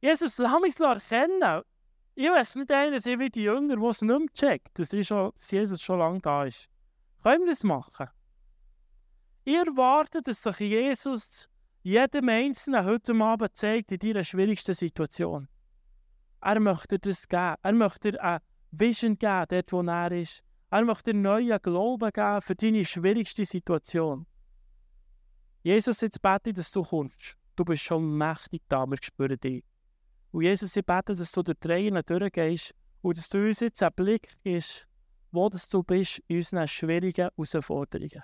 Jesus, 0.00 0.38
lass 0.38 0.60
mich 0.60 0.80
erkennen, 0.80 1.62
ich 2.20 2.28
weiß 2.28 2.56
nicht 2.56 2.70
einer 2.70 3.00
sein 3.00 3.18
wie 3.18 3.30
die 3.30 3.44
Jünger, 3.44 3.76
die 3.76 3.86
es 3.86 4.02
nicht 4.02 4.18
mehr 4.18 4.28
checkt, 4.34 4.78
dass, 4.78 4.90
schon, 5.06 5.30
dass 5.30 5.50
Jesus 5.50 5.80
schon 5.80 6.00
lange 6.00 6.20
da 6.20 6.44
ist. 6.44 6.68
Können 7.22 7.44
wir 7.44 7.52
das 7.52 7.64
machen? 7.64 8.08
Ich 9.44 9.54
erwarte, 9.54 10.20
dass 10.20 10.42
sich 10.42 10.58
Jesus 10.58 11.48
jedem 11.82 12.28
Einzelnen 12.28 12.84
heute 12.84 13.14
Abend 13.14 13.56
zeigt 13.56 13.90
in 13.92 14.00
deiner 14.00 14.22
schwierigsten 14.22 14.74
Situation. 14.74 15.48
Er 16.42 16.60
möchte 16.60 16.98
dir 16.98 17.10
das 17.10 17.26
geben. 17.26 17.56
Er 17.62 17.72
möchte 17.72 18.12
dir 18.12 18.22
eine 18.22 18.42
Vision 18.70 19.18
geben, 19.18 19.46
dort 19.48 19.72
wo 19.72 19.80
er 19.80 20.12
ist. 20.12 20.42
Er 20.68 20.84
möchte 20.84 21.14
dir 21.14 21.20
neuen 21.20 21.58
Glauben 21.62 22.12
geben 22.12 22.42
für 22.42 22.54
deine 22.54 22.84
schwierigste 22.84 23.46
Situation. 23.46 24.26
Jesus, 25.62 26.02
jetzt 26.02 26.20
bete 26.20 26.50
ich, 26.50 26.56
dass 26.56 26.70
du 26.70 26.82
kommst. 26.82 27.38
Du 27.56 27.64
bist 27.64 27.82
schon 27.82 28.18
mächtig 28.18 28.60
da, 28.68 28.84
wir 28.84 28.98
spüren 29.00 29.40
dich. 29.40 29.64
Und 30.32 30.42
Jesus, 30.42 30.76
ich 30.76 30.86
bete, 30.86 31.14
dass 31.14 31.32
du 31.32 31.42
durch 31.42 31.58
Tränen 31.58 32.02
durchgehst 32.04 32.74
und 33.02 33.18
dass 33.18 33.28
du 33.28 33.38
uns 33.38 33.60
jetzt 33.60 33.82
einen 33.82 33.92
Blick 33.94 34.28
gibst, 34.44 34.86
wo 35.32 35.48
du 35.48 35.82
bist 35.82 36.22
in 36.28 36.36
unseren 36.36 36.68
schwierigen 36.68 37.30
Herausforderungen. 37.36 38.22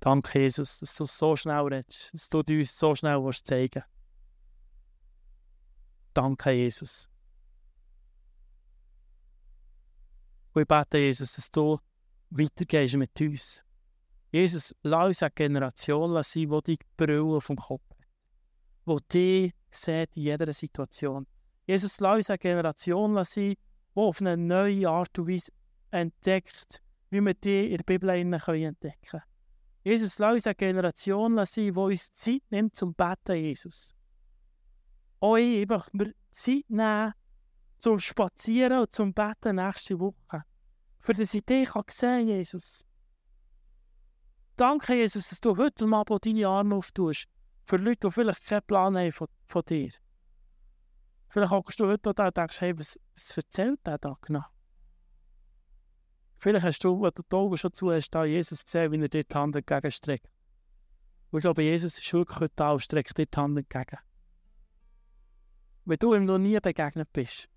Danke, 0.00 0.40
Jesus, 0.40 0.78
dass 0.80 0.94
du 0.94 1.04
so 1.04 1.36
schnell 1.36 1.60
redest, 1.60 2.14
dass 2.14 2.28
du 2.30 2.38
uns 2.38 2.78
so 2.78 2.94
schnell 2.94 3.22
willst 3.22 3.46
zeigen 3.46 3.84
Danke, 6.14 6.50
Jesus. 6.50 7.08
Und 10.52 10.62
ich 10.62 10.68
bete, 10.68 10.98
Jesus, 10.98 11.34
dass 11.34 11.50
du 11.50 11.78
weitergehst 12.30 12.96
mit 12.96 13.20
uns. 13.20 13.62
Jesus, 14.32 14.74
lass 14.82 15.06
uns 15.06 15.22
eine 15.22 15.30
Generation 15.32 16.22
sein, 16.22 16.50
die 16.50 16.62
die 16.66 16.78
Brille 16.96 17.40
vom 17.40 17.56
Kopf 17.56 17.82
hat, 17.90 18.06
die 18.86 19.08
dich 19.12 19.54
sieht 19.70 20.16
in 20.16 20.22
jeder 20.22 20.52
Situation. 20.52 21.26
Jesus, 21.66 22.00
lass 22.00 22.16
uns 22.16 22.30
eine 22.30 22.38
Generation 22.38 23.24
sein, 23.24 23.50
die 23.50 23.58
auf 23.94 24.20
eine 24.20 24.36
neue 24.36 24.88
Art 24.88 25.16
und 25.18 25.28
Weise 25.28 25.52
entdeckt, 25.90 26.82
wie 27.10 27.20
wir 27.20 27.34
dich 27.34 27.70
in 27.70 27.76
der 27.76 27.84
Bibel 27.84 28.08
entdecken 28.08 28.96
können. 29.08 29.29
Jesus, 29.90 30.20
lass 30.20 30.34
uns 30.34 30.46
eine 30.46 30.54
Generation 30.54 31.44
sein, 31.44 31.64
die 31.64 31.72
uns 31.72 32.14
Zeit 32.14 32.42
nimmt 32.50 32.76
zum 32.76 32.94
Beten, 32.94 33.34
Jesus. 33.34 33.92
Auch 35.18 35.34
ich, 35.34 35.62
ich 35.62 35.68
möchte 35.68 35.96
mir 35.96 36.14
Zeit 36.30 36.64
nehmen 36.68 37.12
zum 37.78 37.98
Spazieren 37.98 38.78
und 38.78 38.92
zum 38.92 39.12
Beten 39.12 39.56
nächste 39.56 39.98
Woche. 39.98 40.44
Für 41.00 41.12
das 41.12 41.34
ich 41.34 41.44
dich 41.44 41.70
sehen 41.88 42.28
Jesus. 42.28 42.86
Danke, 44.54 44.94
Jesus, 44.94 45.28
dass 45.28 45.40
du 45.40 45.56
heute 45.56 45.84
Abend 45.86 46.24
deine 46.24 46.46
Arme 46.46 46.76
auftust. 46.76 47.26
Für 47.64 47.76
Leute, 47.76 48.06
die 48.06 48.12
vielleicht 48.12 48.46
keinen 48.46 48.62
Plan 48.62 48.96
haben 48.96 49.10
von, 49.10 49.26
von 49.46 49.62
dir. 49.68 49.90
Vielleicht 51.30 51.50
hockst 51.50 51.80
du 51.80 51.88
heute 51.88 52.14
da 52.14 52.28
und 52.28 52.36
denkst, 52.36 52.60
hey, 52.60 52.78
was, 52.78 52.96
was 53.16 53.36
erzählt 53.36 53.84
der 53.84 53.98
da 53.98 54.14
genau? 54.22 54.44
Vielleicht 56.40 56.64
hast 56.64 56.82
du, 56.84 57.02
wenn 57.02 57.10
du 57.14 57.22
die 57.22 57.36
Augen 57.36 57.56
schon 57.58 57.72
zu 57.74 57.92
hast, 57.92 58.10
da 58.12 58.24
Jesus 58.24 58.64
gesehen, 58.64 58.90
wie 58.92 58.98
er 58.98 59.08
dir 59.10 59.24
die 59.24 59.34
Hand 59.34 59.56
entgegenstreckt. 59.56 60.26
Und 61.30 61.38
ich 61.38 61.42
glaube, 61.42 61.62
Jesus 61.62 61.98
ist 61.98 62.12
wirklich 62.14 62.48
da 62.56 62.72
und 62.72 62.80
streckt 62.80 63.18
dir 63.18 63.26
die 63.26 63.36
Hand 63.36 63.58
entgegen. 63.58 63.98
Wenn 65.84 65.98
du 65.98 66.14
ihm 66.14 66.24
noch 66.24 66.38
nie 66.38 66.58
begegnet 66.58 67.12
bist, 67.12 67.50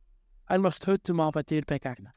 er 0.48 0.60
möchte 0.60 0.92
heute 0.92 1.14
bei 1.14 1.44
dir 1.44 1.62
begegnen. 1.62 2.12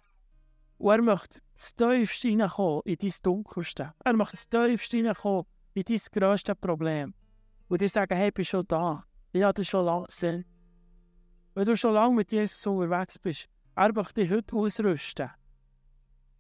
Und 0.79 0.91
er 0.91 1.03
möchte 1.03 1.39
das 1.55 1.73
Tiefste 1.77 2.29
hineinkommen 2.29 2.83
in 2.85 2.97
dein 2.97 3.13
Dunkelste. 3.23 3.95
Er 4.05 4.13
möchte 4.15 4.33
das 4.33 4.49
Tiefste 4.49 4.97
hineinkommen 4.97 5.47
in 5.75 5.85
dein 5.85 6.01
grösstes 6.13 6.57
Problem. 6.57 7.15
Und 7.69 7.81
dir 7.81 7.89
sagen, 7.89 8.17
hey, 8.17 8.29
ich 8.29 8.35
bin 8.35 8.45
schon 8.45 8.67
da. 8.67 9.05
Ich 9.31 9.43
habe 9.45 9.55
dich 9.55 9.69
schon 9.69 9.87
lange 9.87 10.07
gesehen. 10.07 10.45
Wenn 11.55 11.65
du 11.65 11.77
schon 11.77 11.95
lange 11.95 12.17
mit 12.17 12.33
Jesus 12.33 12.67
unterwegs 12.67 13.21
bist, 13.21 13.49
er 13.77 13.95
möchte 13.95 14.21
dich 14.21 14.31
heute 14.33 14.57
ausrüsten 14.57 15.31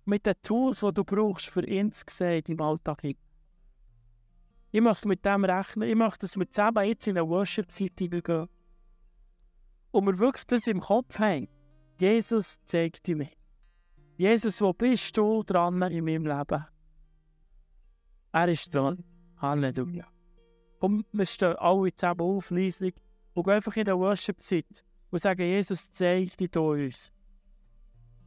mit 0.06 0.26
den 0.26 0.34
Tools, 0.42 0.80
die 0.80 0.92
du 0.92 1.04
brauchst, 1.04 1.46
für 1.46 1.66
ihn 1.66 1.92
zu 1.92 2.04
sehen 2.08 2.44
im 2.46 2.60
Alltag. 2.60 3.02
Ich 3.04 4.80
möchte 4.80 5.08
mit 5.08 5.24
dem 5.24 5.44
rechnen. 5.44 5.88
Ich 5.88 5.94
möchte, 5.94 6.20
dass 6.20 6.36
wir 6.36 6.48
zusammen 6.50 6.86
jetzt 6.86 7.06
in 7.06 7.16
eine 7.16 7.28
Worship-Zeit 7.28 7.96
gehen. 7.96 8.48
Und 9.90 10.06
wir 10.06 10.18
wirklich 10.18 10.46
das 10.46 10.66
im 10.66 10.80
Kopf 10.80 11.18
haben. 11.18 11.48
Jesus 11.98 12.62
zeigt 12.64 13.06
dir 13.06 13.16
mich. 13.16 13.36
Jesus, 14.16 14.60
wo 14.60 14.72
bist 14.72 15.16
du 15.16 15.42
dran 15.42 15.80
in 15.82 16.04
meinem 16.04 16.26
Leben? 16.26 16.64
Er 18.32 18.48
ist 18.48 18.74
dran. 18.74 19.02
Halleluja. 19.38 20.06
Und 20.80 21.06
wir 21.12 21.26
stehen 21.26 21.56
alle 21.56 21.94
zusammen 21.94 22.20
auf, 22.20 22.50
leislich, 22.50 22.94
und 23.34 23.44
gehen 23.44 23.54
einfach 23.54 23.76
in 23.76 23.84
der 23.84 23.98
Worship-Zeit 23.98 24.84
und 25.10 25.18
sagen, 25.18 25.42
Jesus, 25.42 25.90
zeig 25.90 26.36
dich 26.36 26.56
uns. 26.56 27.12